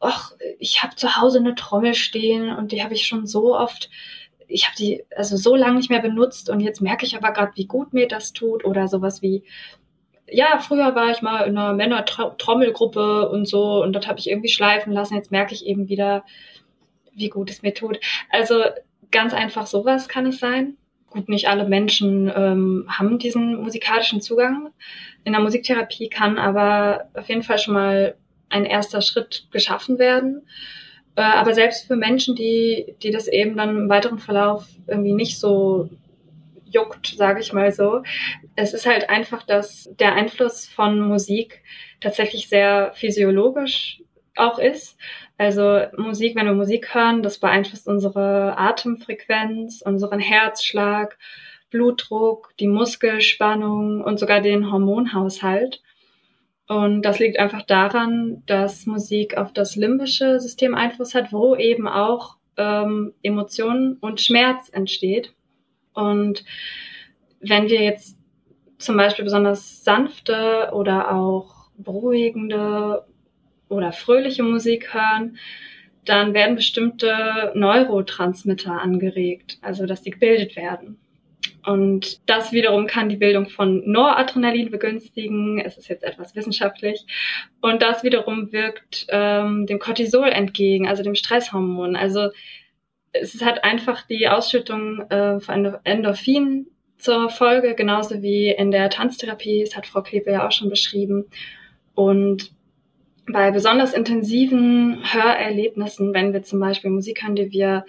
ach, 0.00 0.32
ich 0.58 0.82
habe 0.82 0.96
zu 0.96 1.16
Hause 1.16 1.38
eine 1.38 1.54
Trommel 1.54 1.94
stehen 1.94 2.54
und 2.54 2.72
die 2.72 2.82
habe 2.82 2.94
ich 2.94 3.06
schon 3.06 3.26
so 3.26 3.56
oft, 3.56 3.88
ich 4.46 4.66
habe 4.66 4.76
die 4.76 5.04
also 5.16 5.36
so 5.36 5.54
lange 5.54 5.76
nicht 5.76 5.90
mehr 5.90 6.02
benutzt 6.02 6.50
und 6.50 6.60
jetzt 6.60 6.80
merke 6.80 7.06
ich 7.06 7.16
aber 7.16 7.32
gerade, 7.32 7.52
wie 7.54 7.66
gut 7.66 7.92
mir 7.92 8.08
das 8.08 8.32
tut 8.32 8.64
oder 8.64 8.88
sowas 8.88 9.22
wie, 9.22 9.44
ja, 10.30 10.58
früher 10.58 10.94
war 10.94 11.10
ich 11.10 11.22
mal 11.22 11.42
in 11.46 11.56
einer 11.56 11.72
Männer-Trommelgruppe 11.72 13.30
und 13.30 13.48
so 13.48 13.82
und 13.82 13.92
dort 13.94 14.08
habe 14.08 14.18
ich 14.18 14.28
irgendwie 14.28 14.50
schleifen 14.50 14.92
lassen. 14.92 15.14
Jetzt 15.14 15.30
merke 15.30 15.54
ich 15.54 15.64
eben 15.64 15.88
wieder, 15.88 16.24
wie 17.14 17.30
gut 17.30 17.50
es 17.50 17.62
mir 17.62 17.74
tut. 17.74 17.98
Also 18.30 18.64
Ganz 19.10 19.32
einfach 19.32 19.66
sowas 19.66 20.08
kann 20.08 20.26
es 20.26 20.38
sein. 20.38 20.76
Gut, 21.10 21.28
nicht 21.28 21.48
alle 21.48 21.66
Menschen 21.66 22.30
ähm, 22.34 22.86
haben 22.88 23.18
diesen 23.18 23.56
musikalischen 23.62 24.20
Zugang. 24.20 24.70
In 25.24 25.32
der 25.32 25.40
Musiktherapie 25.40 26.08
kann 26.08 26.38
aber 26.38 27.08
auf 27.14 27.28
jeden 27.28 27.42
Fall 27.42 27.58
schon 27.58 27.74
mal 27.74 28.16
ein 28.50 28.64
erster 28.64 29.00
Schritt 29.00 29.48
geschaffen 29.50 29.98
werden. 29.98 30.46
Äh, 31.16 31.22
aber 31.22 31.54
selbst 31.54 31.86
für 31.86 31.96
Menschen, 31.96 32.34
die, 32.36 32.94
die 33.02 33.10
das 33.10 33.26
eben 33.26 33.56
dann 33.56 33.70
im 33.76 33.88
weiteren 33.88 34.18
Verlauf 34.18 34.66
irgendwie 34.86 35.14
nicht 35.14 35.38
so 35.38 35.88
juckt, 36.70 37.06
sage 37.06 37.40
ich 37.40 37.52
mal 37.52 37.72
so. 37.72 38.02
Es 38.54 38.74
ist 38.74 38.86
halt 38.86 39.08
einfach, 39.08 39.42
dass 39.42 39.90
der 39.98 40.14
Einfluss 40.14 40.66
von 40.66 41.00
Musik 41.00 41.62
tatsächlich 42.00 42.48
sehr 42.48 42.92
physiologisch 42.94 44.02
auch 44.38 44.58
ist. 44.58 44.96
Also 45.36 45.82
Musik, 45.96 46.34
wenn 46.36 46.46
wir 46.46 46.54
Musik 46.54 46.94
hören, 46.94 47.22
das 47.22 47.38
beeinflusst 47.38 47.86
unsere 47.86 48.58
Atemfrequenz, 48.58 49.82
unseren 49.82 50.20
Herzschlag, 50.20 51.18
Blutdruck, 51.70 52.54
die 52.58 52.66
Muskelspannung 52.68 54.02
und 54.02 54.18
sogar 54.18 54.40
den 54.40 54.72
Hormonhaushalt. 54.72 55.82
Und 56.66 57.02
das 57.02 57.18
liegt 57.18 57.38
einfach 57.38 57.62
daran, 57.62 58.42
dass 58.46 58.86
Musik 58.86 59.36
auf 59.36 59.52
das 59.52 59.76
limbische 59.76 60.38
System 60.38 60.74
Einfluss 60.74 61.14
hat, 61.14 61.32
wo 61.32 61.56
eben 61.56 61.88
auch 61.88 62.36
ähm, 62.56 63.14
Emotionen 63.22 63.96
und 64.00 64.20
Schmerz 64.20 64.68
entsteht. 64.70 65.32
Und 65.94 66.44
wenn 67.40 67.68
wir 67.68 67.82
jetzt 67.82 68.18
zum 68.78 68.96
Beispiel 68.96 69.24
besonders 69.24 69.82
sanfte 69.82 70.70
oder 70.72 71.14
auch 71.14 71.70
beruhigende 71.76 73.06
oder 73.68 73.92
fröhliche 73.92 74.42
Musik 74.42 74.92
hören, 74.94 75.38
dann 76.04 76.32
werden 76.34 76.56
bestimmte 76.56 77.52
Neurotransmitter 77.54 78.80
angeregt, 78.80 79.58
also 79.60 79.86
dass 79.86 80.02
die 80.02 80.10
gebildet 80.10 80.56
werden. 80.56 80.98
Und 81.66 82.28
das 82.28 82.52
wiederum 82.52 82.86
kann 82.86 83.10
die 83.10 83.16
Bildung 83.16 83.48
von 83.50 83.82
Noradrenalin 83.84 84.70
begünstigen. 84.70 85.60
Es 85.60 85.76
ist 85.76 85.88
jetzt 85.88 86.02
etwas 86.04 86.34
wissenschaftlich. 86.34 87.04
Und 87.60 87.82
das 87.82 88.02
wiederum 88.02 88.52
wirkt 88.52 89.06
ähm, 89.10 89.66
dem 89.66 89.78
Cortisol 89.78 90.28
entgegen, 90.28 90.88
also 90.88 91.02
dem 91.02 91.14
Stresshormon. 91.14 91.94
Also 91.94 92.30
es 93.12 93.42
hat 93.42 93.64
einfach 93.64 94.06
die 94.06 94.28
Ausschüttung 94.28 95.02
äh, 95.10 95.40
von 95.40 95.76
Endorphin 95.84 96.68
zur 96.96 97.28
Folge, 97.28 97.74
genauso 97.74 98.22
wie 98.22 98.48
in 98.48 98.70
der 98.70 98.88
Tanztherapie. 98.88 99.64
Das 99.64 99.76
hat 99.76 99.86
Frau 99.86 100.02
Klebe 100.02 100.32
ja 100.32 100.46
auch 100.46 100.52
schon 100.52 100.70
beschrieben. 100.70 101.26
Und 101.94 102.50
bei 103.32 103.50
besonders 103.50 103.92
intensiven 103.92 105.02
Hörerlebnissen, 105.02 106.14
wenn 106.14 106.32
wir 106.32 106.42
zum 106.42 106.60
Beispiel 106.60 106.90
Musik 106.90 107.22
hören, 107.22 107.36
die 107.36 107.50
wir 107.50 107.84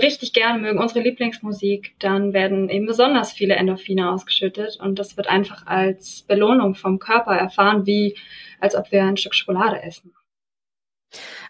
richtig 0.00 0.32
gerne 0.32 0.60
mögen, 0.60 0.78
unsere 0.78 1.00
Lieblingsmusik, 1.00 1.94
dann 1.98 2.32
werden 2.32 2.68
eben 2.68 2.86
besonders 2.86 3.32
viele 3.32 3.54
Endorphine 3.54 4.10
ausgeschüttet 4.10 4.78
und 4.80 4.98
das 4.98 5.16
wird 5.16 5.28
einfach 5.28 5.66
als 5.66 6.22
Belohnung 6.22 6.74
vom 6.74 6.98
Körper 6.98 7.34
erfahren, 7.34 7.86
wie 7.86 8.16
als 8.60 8.74
ob 8.74 8.90
wir 8.90 9.04
ein 9.04 9.16
Stück 9.16 9.34
Schokolade 9.34 9.82
essen. 9.82 10.12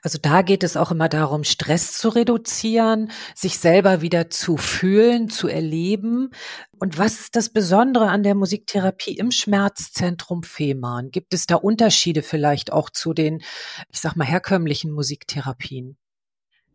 Also 0.03 0.19
da 0.21 0.43
geht 0.43 0.63
es 0.63 0.77
auch 0.77 0.91
immer 0.91 1.09
darum, 1.09 1.45
Stress 1.45 1.97
zu 1.97 2.09
reduzieren, 2.09 3.11
sich 3.35 3.59
selber 3.59 4.01
wieder 4.01 4.31
zu 4.31 4.57
fühlen, 4.57 5.29
zu 5.29 5.49
erleben. 5.49 6.31
Und 6.79 6.99
was 6.99 7.21
ist 7.21 7.37
das 7.37 7.51
Besondere 7.51 8.09
an 8.09 8.23
der 8.23 8.35
Musiktherapie 8.35 9.17
im 9.17 9.31
Schmerzzentrum 9.31 10.43
Fehmarn? 10.43 11.11
Gibt 11.11 11.35
es 11.35 11.47
da 11.47 11.57
Unterschiede 11.57 12.23
vielleicht 12.23 12.73
auch 12.73 12.91
zu 12.91 13.15
den, 13.15 13.43
ich 13.91 14.01
sag 14.01 14.17
mal, 14.17 14.27
herkömmlichen 14.27 14.91
Musiktherapien? 14.93 15.97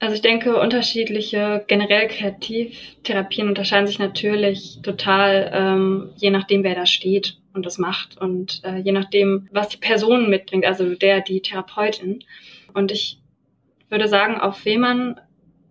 Also 0.02 0.16
ich 0.16 0.22
denke, 0.22 0.58
unterschiedliche 0.58 1.66
generell 1.68 2.08
Kreativtherapien 2.08 3.50
unterscheiden 3.50 3.86
sich 3.86 4.00
natürlich 4.00 4.80
total, 4.82 5.52
ähm, 5.54 6.12
je 6.16 6.30
nachdem, 6.30 6.64
wer 6.64 6.74
da 6.74 6.86
steht 6.86 7.38
und 7.54 7.66
das 7.66 7.78
macht 7.78 8.18
und 8.18 8.62
äh, 8.64 8.78
je 8.78 8.94
nachdem, 8.94 9.50
was 9.52 9.68
die 9.68 9.78
Person 9.78 10.30
mitbringt, 10.30 10.66
also 10.66 10.96
der, 10.96 11.20
die 11.20 11.42
Therapeutin. 11.42 12.24
Und 12.74 12.92
ich 12.92 13.22
würde 13.90 14.08
sagen, 14.08 14.40
auf 14.40 14.58
Fehmarn, 14.58 15.20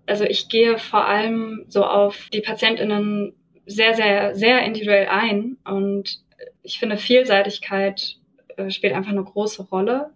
also 0.07 0.25
ich 0.25 0.49
gehe 0.49 0.79
vor 0.79 1.07
allem 1.07 1.65
so 1.69 1.85
auf 1.85 2.29
die 2.33 2.41
PatientInnen 2.41 3.35
sehr, 3.67 3.95
sehr, 3.95 4.35
sehr 4.35 4.63
individuell 4.63 5.09
ein. 5.09 5.59
Und 5.65 6.21
ich 6.63 6.79
finde 6.79 6.97
Vielseitigkeit 6.97 8.17
äh, 8.57 8.71
spielt 8.71 8.95
einfach 8.95 9.13
eine 9.13 9.25
große 9.25 9.63
Rolle. 9.65 10.11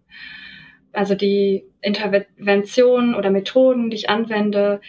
Also 0.92 1.14
die 1.14 1.64
Interventionen 1.80 3.14
oder 3.14 3.30
Methoden, 3.30 3.90
die 3.90 3.96
ich 3.96 4.10
anwende, 4.10 4.80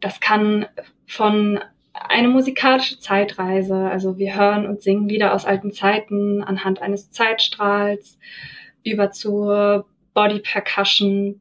das 0.00 0.20
kann 0.20 0.66
von 1.06 1.60
eine 1.92 2.28
musikalische 2.28 2.98
Zeitreise, 2.98 3.74
also 3.74 4.18
wir 4.18 4.36
hören 4.36 4.66
und 4.66 4.82
singen 4.82 5.08
Lieder 5.08 5.32
aus 5.32 5.44
alten 5.44 5.72
Zeiten 5.72 6.42
anhand 6.42 6.82
eines 6.82 7.10
Zeitstrahls, 7.10 8.18
über 8.84 9.10
zur 9.12 9.86
Body 10.14 10.40
Percussion 10.40 11.40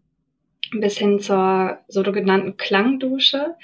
bis 0.71 0.97
hin 0.97 1.19
zur 1.19 1.79
sogenannten 1.87 2.57
Klangdusche. 2.57 3.55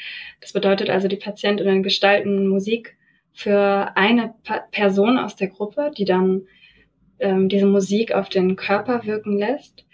Das 0.42 0.54
bedeutet 0.54 0.90
also, 0.90 1.08
die 1.08 1.16
Patientinnen 1.18 1.84
gestalten 1.84 2.48
Musik 2.48 2.96
für 3.34 3.92
eine 3.96 4.34
Person 4.72 5.18
aus 5.18 5.36
der 5.36 5.48
Gruppe, 5.48 5.92
die 5.98 6.06
dann 6.06 6.44
ähm, 7.20 7.50
diese 7.50 7.66
Musik 7.66 8.14
auf 8.14 8.30
den 8.30 8.56
Körper 8.56 9.06
wirken 9.06 9.38
lässt. 9.38 9.86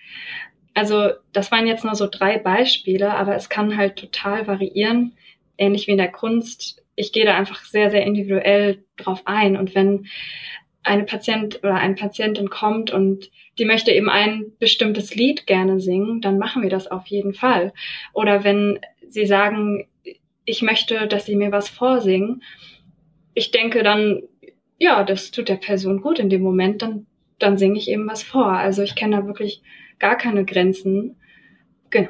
Also 0.73 1.12
das 1.32 1.51
waren 1.51 1.67
jetzt 1.67 1.86
nur 1.86 1.95
so 1.95 2.08
drei 2.10 2.38
Beispiele, 2.38 3.13
aber 3.13 3.36
es 3.36 3.49
kann 3.49 3.78
halt 3.78 3.95
total 3.95 4.45
variieren, 4.45 5.13
ähnlich 5.58 5.88
wie 5.88 5.91
in 5.91 5.97
der 5.97 6.12
Kunst. 6.12 6.84
Ich 6.95 7.13
gehe 7.13 7.25
da 7.25 7.38
einfach 7.38 7.63
sehr, 7.63 7.91
sehr 7.91 8.04
individuell 8.04 8.84
drauf 8.97 9.21
ein. 9.25 9.58
Und 9.58 9.73
wenn 9.73 10.08
eine 10.86 11.04
Patient 11.04 11.60
oder 11.63 11.76
eine 11.76 11.95
Patientin 11.95 12.50
kommt 12.50 12.91
und 12.91 13.32
die 13.58 13.65
möchte 13.65 13.91
eben 13.91 14.10
ein 14.10 14.52
bestimmtes 14.60 15.15
Lied 15.15 15.48
gerne 15.48 15.80
singen, 15.80 16.21
dann 16.21 16.38
machen 16.38 16.62
wir 16.62 16.69
das 16.69 16.88
auf 16.88 17.08
jeden 17.08 17.34
Fall. 17.34 17.74
Oder 18.13 18.43
wenn 18.43 18.80
sie 19.08 19.26
sagen, 19.26 19.88
ich 20.45 20.62
möchte, 20.62 21.08
dass 21.08 21.26
sie 21.26 21.36
mir 21.36 21.52
was 21.52 21.69
vorsingen, 21.69 22.43
ich 23.34 23.52
denke 23.52 23.84
dann, 23.84 24.24
ja, 24.78 25.04
das 25.04 25.32
tut 25.32 25.50
der 25.50 25.56
Person 25.56 26.02
gut 26.02 26.19
in 26.19 26.30
dem 26.30 26.41
Moment, 26.41 26.82
dann, 26.82 27.08
dann 27.39 27.58
singe 27.58 27.78
ich 27.78 27.89
eben 27.89 28.08
was 28.08 28.24
vor. 28.24 28.52
Also 28.52 28.84
ich 28.84 28.95
kenne 28.95 29.17
da 29.17 29.28
wirklich 29.28 29.62
gar 30.00 30.17
keine 30.17 30.45
Grenzen. 30.45 31.15
Genau. 31.89 32.10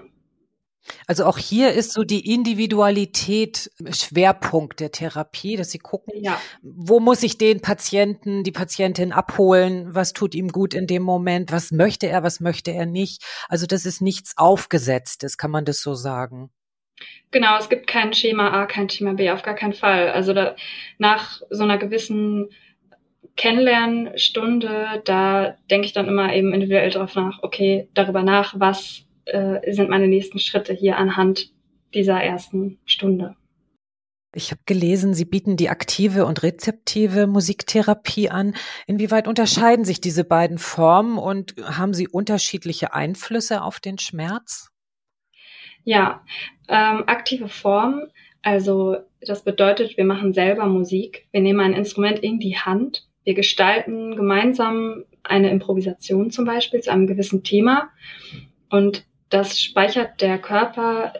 Also 1.08 1.26
auch 1.26 1.38
hier 1.38 1.74
ist 1.74 1.93
so 1.93 2.04
die 2.04 2.32
Individualität 2.34 3.71
Schwerpunkt 3.91 4.80
der 4.80 4.91
Therapie, 4.91 5.56
dass 5.56 5.71
Sie 5.71 5.80
gucken, 5.80 6.13
ja. 6.21 6.39
wo 6.62 7.00
muss 7.00 7.24
ich 7.24 7.38
den 7.38 7.62
Patienten, 7.62 8.43
die 8.43 8.52
Patientin 8.52 9.12
abholen, 9.12 9.93
was 9.93 10.13
tut 10.13 10.36
ihm 10.36 10.50
gut 10.50 10.74
in 10.74 10.88
dem 10.88 11.04
Moment, 11.04 11.52
was 11.52 11.71
möchte 11.71 12.08
er, 12.08 12.24
was 12.24 12.39
möchte 12.39 12.71
er 12.71 12.86
nicht. 12.86 13.24
Also 13.50 13.65
das 13.65 13.86
ist 13.86 14.02
nichts 14.02 14.38
Aufgesetztes, 14.38 15.38
kann 15.38 15.52
man 15.52 15.65
das 15.65 15.82
so 15.82 15.93
sagen. 15.93 16.50
Genau, 17.32 17.58
es 17.58 17.69
gibt 17.69 17.88
kein 17.88 18.13
Schema 18.13 18.52
A, 18.52 18.65
kein 18.65 18.89
Schema 18.89 19.13
B, 19.13 19.30
auf 19.32 19.41
gar 19.41 19.56
keinen 19.56 19.74
Fall. 19.74 20.10
Also 20.10 20.34
da, 20.34 20.56
nach 20.98 21.41
so 21.50 21.63
einer 21.63 21.78
gewissen 21.78 22.50
Kennenlernstunde, 23.36 25.02
da 25.04 25.58
denke 25.69 25.88
ich 25.88 25.93
dann 25.93 26.08
immer 26.08 26.34
eben 26.34 26.54
individuell 26.54 26.89
darauf 26.89 27.15
nach, 27.15 27.43
okay, 27.43 27.89
darüber 27.93 28.24
nach, 28.24 28.54
was 28.58 29.04
äh, 29.25 29.73
sind 29.73 29.89
meine 29.89 30.07
nächsten 30.07 30.39
Schritte 30.39 30.73
hier 30.73 30.97
anhand 30.97 31.51
dieser 31.93 32.21
ersten 32.21 32.79
Stunde. 32.85 33.35
Ich 34.33 34.51
habe 34.51 34.61
gelesen, 34.65 35.13
Sie 35.13 35.23
bieten 35.23 35.55
die 35.55 35.69
aktive 35.69 36.25
und 36.25 36.43
rezeptive 36.43 37.25
Musiktherapie 37.25 38.29
an. 38.29 38.53
Inwieweit 38.85 39.29
unterscheiden 39.29 39.85
sich 39.85 40.01
diese 40.01 40.25
beiden 40.25 40.57
Formen 40.57 41.17
und 41.17 41.55
haben 41.63 41.93
Sie 41.93 42.07
unterschiedliche 42.07 42.93
Einflüsse 42.93 43.61
auf 43.61 43.79
den 43.79 43.97
Schmerz? 43.97 44.71
Ja, 45.85 46.21
ähm, 46.67 47.03
aktive 47.07 47.47
Form, 47.47 48.07
also 48.41 48.97
das 49.21 49.43
bedeutet, 49.43 49.95
wir 49.95 50.05
machen 50.05 50.33
selber 50.33 50.65
Musik. 50.65 51.27
Wir 51.31 51.41
nehmen 51.41 51.61
ein 51.61 51.73
Instrument 51.73 52.19
in 52.19 52.39
die 52.39 52.57
Hand 52.57 53.07
wir 53.25 53.33
gestalten 53.33 54.15
gemeinsam 54.15 55.03
eine 55.23 55.49
Improvisation 55.49 56.31
zum 56.31 56.45
Beispiel 56.45 56.81
zu 56.81 56.91
einem 56.91 57.07
gewissen 57.07 57.43
Thema 57.43 57.89
und 58.69 59.05
das 59.29 59.59
speichert 59.59 60.21
der 60.21 60.38
Körper 60.38 61.13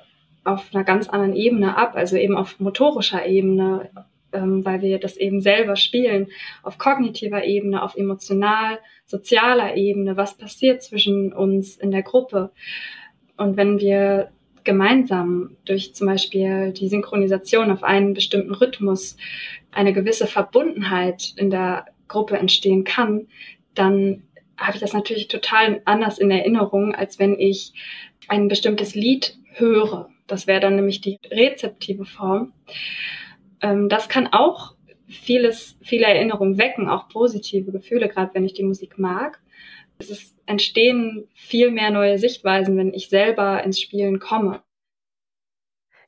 auf 0.44 0.74
einer 0.74 0.84
ganz 0.84 1.10
anderen 1.10 1.36
Ebene 1.36 1.76
ab, 1.78 1.96
also 1.96 2.16
eben 2.18 2.38
auf 2.38 2.60
motorischer 2.60 3.26
Ebene, 3.26 3.90
ähm, 4.32 4.64
weil 4.64 4.82
wir 4.82 5.00
das 5.00 5.18
eben 5.18 5.42
selber 5.42 5.76
spielen, 5.76 6.28
auf 6.62 6.78
kognitiver 6.78 7.44
Ebene, 7.44 7.82
auf 7.82 7.96
emotional, 7.96 8.80
sozialer 9.06 9.76
Ebene, 9.76 10.18
was 10.18 10.38
passiert 10.38 10.84
zwischen 10.84 11.34
uns 11.34 11.78
in 11.78 11.92
der 11.92 12.04
Gruppe. 12.04 12.52
Und 13.38 13.58
wenn 13.58 13.80
wir 13.80 14.30
gemeinsam 14.64 15.58
durch 15.66 15.94
zum 15.94 16.08
Beispiel 16.08 16.74
die 16.74 16.90
Synchronisation 16.90 17.72
auf 17.72 17.84
einen 17.84 18.14
bestimmten 18.14 18.54
Rhythmus 18.54 19.16
eine 19.72 19.94
gewisse 19.94 20.28
Verbundenheit 20.28 21.34
in 21.38 21.50
der 21.50 21.86
Gruppe 22.08 22.38
entstehen 22.38 22.84
kann, 22.84 23.28
dann 23.74 24.24
habe 24.58 24.76
ich 24.76 24.82
das 24.82 24.94
natürlich 24.94 25.28
total 25.28 25.82
anders 25.86 26.18
in 26.18 26.32
Erinnerung, 26.32 26.96
als 26.96 27.20
wenn 27.20 27.40
ich 27.40 27.74
ein 28.28 28.48
bestimmtes 28.48 28.96
Lied 28.96 29.38
höre. 29.54 30.10
Das 30.28 30.48
wäre 30.48 30.60
dann 30.60 30.76
nämlich 30.76 31.02
die 31.02 31.20
rezeptive 31.30 32.06
Form. 32.06 32.54
Ähm, 33.62 33.90
das 33.90 34.10
kann 34.10 34.28
auch 34.28 34.76
vieles, 35.08 35.78
viele 35.82 36.06
Erinnerungen 36.06 36.58
wecken, 36.58 36.90
auch 36.90 37.10
positive 37.10 37.72
Gefühle, 37.72 38.08
gerade 38.08 38.34
wenn 38.34 38.46
ich 38.46 38.54
die 38.54 38.64
Musik 38.64 38.98
mag. 38.98 39.40
Es 39.98 40.10
ist, 40.10 40.36
entstehen 40.46 41.28
viel 41.34 41.72
mehr 41.72 41.92
neue 41.92 42.18
Sichtweisen, 42.18 42.78
wenn 42.78 42.94
ich 42.94 43.10
selber 43.10 43.64
ins 43.64 43.80
Spielen 43.80 44.20
komme. 44.20 44.62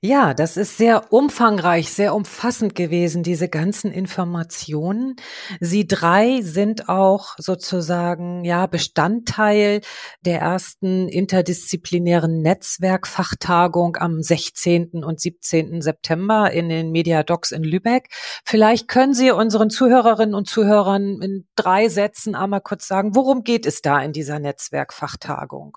Ja, 0.01 0.36
das 0.36 0.57
ist 0.57 0.77
sehr 0.77 1.12
umfangreich, 1.12 1.91
sehr 1.91 2.13
umfassend 2.13 2.75
gewesen, 2.75 3.23
diese 3.23 3.49
ganzen 3.49 3.91
Informationen. 3.91 5.15
Sie 5.60 5.88
drei 5.88 6.41
sind 6.41 6.88
auch 6.88 7.33
sozusagen, 7.39 8.43
ja, 8.45 8.67
Bestandteil 8.67 9.81
der 10.21 10.39
ersten 10.39 11.07
interdisziplinären 11.07 12.43
Netzwerkfachtagung 12.43 13.97
am 13.97 14.21
16. 14.21 15.03
und 15.03 15.19
17. 15.19 15.81
September 15.81 16.51
in 16.51 16.69
den 16.69 16.91
Mediadocs 16.91 17.51
in 17.51 17.63
Lübeck. 17.63 18.10
Vielleicht 18.45 18.88
können 18.88 19.15
Sie 19.15 19.31
unseren 19.31 19.71
Zuhörerinnen 19.71 20.36
und 20.36 20.47
Zuhörern 20.47 21.23
in 21.23 21.47
drei 21.55 21.89
Sätzen 21.89 22.36
einmal 22.36 22.62
kurz 22.62 22.88
sagen, 22.88 23.15
worum 23.15 23.43
geht 23.43 23.65
es 23.65 23.81
da 23.81 23.99
in 23.99 24.13
dieser 24.13 24.38
Netzwerkfachtagung? 24.38 25.75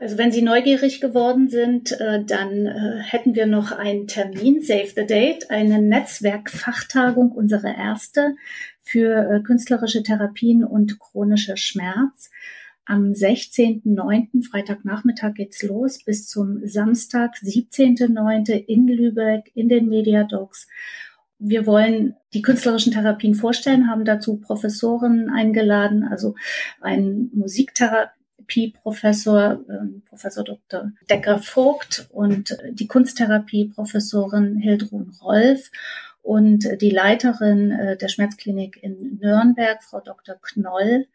Also 0.00 0.16
wenn 0.16 0.32
Sie 0.32 0.40
neugierig 0.40 1.02
geworden 1.02 1.50
sind, 1.50 1.92
äh, 2.00 2.24
dann 2.24 2.64
äh, 2.64 3.02
hätten 3.02 3.34
wir 3.34 3.44
noch 3.44 3.70
einen 3.70 4.06
Termin, 4.06 4.62
Save 4.62 4.88
the 4.96 5.06
Date, 5.06 5.50
eine 5.50 5.80
Netzwerkfachtagung, 5.80 7.30
unsere 7.32 7.68
erste 7.68 8.34
für 8.80 9.30
äh, 9.30 9.42
künstlerische 9.42 10.02
Therapien 10.02 10.64
und 10.64 10.98
chronischer 10.98 11.58
Schmerz. 11.58 12.30
Am 12.86 13.12
16.09. 13.12 14.48
Freitagnachmittag 14.50 15.34
geht's 15.34 15.62
los 15.62 16.02
bis 16.02 16.26
zum 16.26 16.66
Samstag, 16.66 17.34
17.09. 17.34 18.52
in 18.52 18.88
Lübeck 18.88 19.50
in 19.54 19.68
den 19.68 19.90
Mediadocs. 19.90 20.66
Wir 21.38 21.66
wollen 21.66 22.16
die 22.32 22.40
künstlerischen 22.40 22.94
Therapien 22.94 23.34
vorstellen, 23.34 23.90
haben 23.90 24.06
dazu 24.06 24.38
Professoren 24.38 25.28
eingeladen, 25.28 26.04
also 26.04 26.36
einen 26.80 27.30
Musiktherapieprofessor, 28.40 29.60
äh, 29.68 30.00
Professor 30.08 30.44
Dr. 30.44 30.92
Decker 31.08 31.38
Vogt 31.38 32.06
und 32.10 32.56
die 32.70 32.86
Kunsttherapieprofessorin 32.86 34.56
Hildrun 34.56 35.16
Rolf 35.22 35.70
und 36.22 36.68
die 36.80 36.90
Leiterin 36.90 37.70
äh, 37.70 37.96
der 37.96 38.08
Schmerzklinik 38.08 38.82
in 38.82 39.18
Nürnberg, 39.20 39.82
Frau 39.82 40.00
Dr. 40.00 40.36
Knoll. 40.42 41.06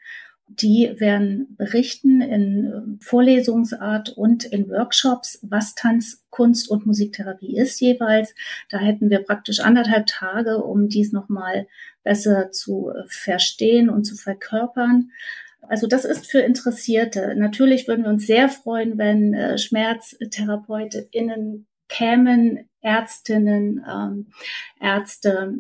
Die 0.47 0.93
werden 0.99 1.55
berichten 1.57 2.21
in 2.21 2.65
ähm, 2.65 2.99
Vorlesungsart 3.01 4.09
und 4.09 4.43
in 4.45 4.69
Workshops, 4.69 5.39
was 5.41 5.73
Tanz, 5.73 6.23
Kunst 6.29 6.69
und 6.69 6.85
Musiktherapie 6.85 7.57
ist 7.57 7.79
jeweils. 7.81 8.35
Da 8.69 8.77
hätten 8.77 9.09
wir 9.09 9.19
praktisch 9.19 9.59
anderthalb 9.59 10.05
Tage, 10.05 10.63
um 10.63 10.87
dies 10.87 11.11
nochmal 11.11 11.67
besser 12.03 12.51
zu 12.51 12.91
äh, 12.91 13.03
verstehen 13.07 13.89
und 13.89 14.03
zu 14.03 14.15
verkörpern. 14.15 15.09
Also 15.69 15.87
das 15.87 16.05
ist 16.05 16.29
für 16.29 16.39
Interessierte. 16.39 17.33
Natürlich 17.35 17.87
würden 17.87 18.03
wir 18.03 18.11
uns 18.11 18.27
sehr 18.27 18.49
freuen, 18.49 18.97
wenn 18.97 19.33
äh, 19.33 19.57
SchmerztherapeutInnen 19.57 21.65
kämen, 21.87 22.69
Ärztinnen, 22.81 23.83
ähm, 23.89 24.27
Ärzte, 24.79 25.53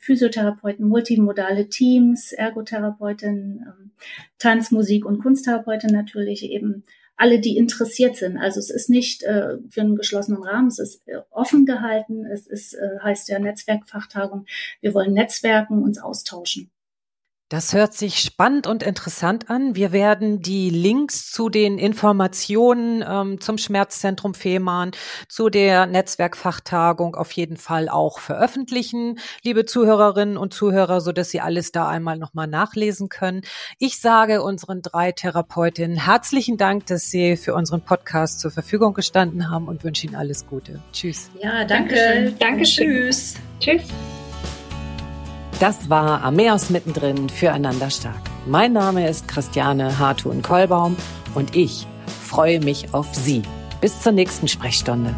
Physiotherapeuten, 0.00 0.86
multimodale 0.86 1.68
Teams, 1.68 2.32
Ergotherapeutinnen, 2.32 3.64
ähm, 3.66 3.90
Tanz, 4.38 4.70
Musik 4.70 5.04
und 5.04 5.22
Kunsttherapeutin 5.22 5.90
natürlich 5.90 6.44
eben 6.44 6.84
alle, 7.16 7.40
die 7.40 7.56
interessiert 7.56 8.16
sind. 8.16 8.38
Also 8.38 8.60
es 8.60 8.70
ist 8.70 8.88
nicht 8.88 9.24
äh, 9.24 9.56
für 9.70 9.80
einen 9.80 9.96
geschlossenen 9.96 10.42
Rahmen, 10.42 10.68
es 10.68 10.78
ist 10.78 11.08
äh, 11.08 11.20
offen 11.30 11.66
gehalten, 11.66 12.24
es 12.26 12.46
ist, 12.46 12.74
äh, 12.74 12.98
heißt 13.02 13.28
ja 13.28 13.40
Netzwerkfachtagung. 13.40 14.46
Wir 14.80 14.94
wollen 14.94 15.14
netzwerken, 15.14 15.82
uns 15.82 15.98
austauschen. 15.98 16.70
Das 17.48 17.72
hört 17.72 17.94
sich 17.94 18.20
spannend 18.20 18.66
und 18.66 18.82
interessant 18.82 19.48
an. 19.48 19.74
Wir 19.74 19.90
werden 19.90 20.42
die 20.42 20.68
Links 20.68 21.32
zu 21.32 21.48
den 21.48 21.78
Informationen 21.78 23.02
ähm, 23.08 23.40
zum 23.40 23.56
Schmerzzentrum 23.56 24.34
Fehmarn, 24.34 24.90
zu 25.28 25.48
der 25.48 25.86
Netzwerkfachtagung 25.86 27.16
auf 27.16 27.32
jeden 27.32 27.56
Fall 27.56 27.88
auch 27.88 28.18
veröffentlichen, 28.18 29.18
liebe 29.42 29.64
Zuhörerinnen 29.64 30.36
und 30.36 30.52
Zuhörer, 30.52 31.00
so 31.00 31.10
dass 31.10 31.30
Sie 31.30 31.40
alles 31.40 31.72
da 31.72 31.88
einmal 31.88 32.18
nochmal 32.18 32.48
nachlesen 32.48 33.08
können. 33.08 33.40
Ich 33.78 33.98
sage 33.98 34.42
unseren 34.42 34.82
drei 34.82 35.12
Therapeutinnen 35.12 35.96
herzlichen 35.96 36.58
Dank, 36.58 36.84
dass 36.84 37.10
Sie 37.10 37.38
für 37.38 37.54
unseren 37.54 37.80
Podcast 37.80 38.40
zur 38.40 38.50
Verfügung 38.50 38.92
gestanden 38.92 39.50
haben 39.50 39.68
und 39.68 39.84
wünsche 39.84 40.06
Ihnen 40.06 40.16
alles 40.16 40.46
Gute. 40.46 40.82
Tschüss. 40.92 41.30
Ja, 41.42 41.64
danke. 41.64 42.34
Danke. 42.38 42.64
Tschüss. 42.64 43.36
Tschüss. 43.58 43.84
Das 45.60 45.90
war 45.90 46.22
Ameos 46.22 46.70
mittendrin 46.70 47.28
füreinander 47.28 47.90
stark. 47.90 48.20
Mein 48.46 48.74
Name 48.74 49.08
ist 49.08 49.26
Christiane 49.26 49.98
Hartun-Kollbaum 49.98 50.96
und 51.34 51.56
ich 51.56 51.84
freue 52.22 52.60
mich 52.60 52.94
auf 52.94 53.12
Sie. 53.12 53.42
Bis 53.80 54.00
zur 54.00 54.12
nächsten 54.12 54.46
Sprechstunde. 54.46 55.16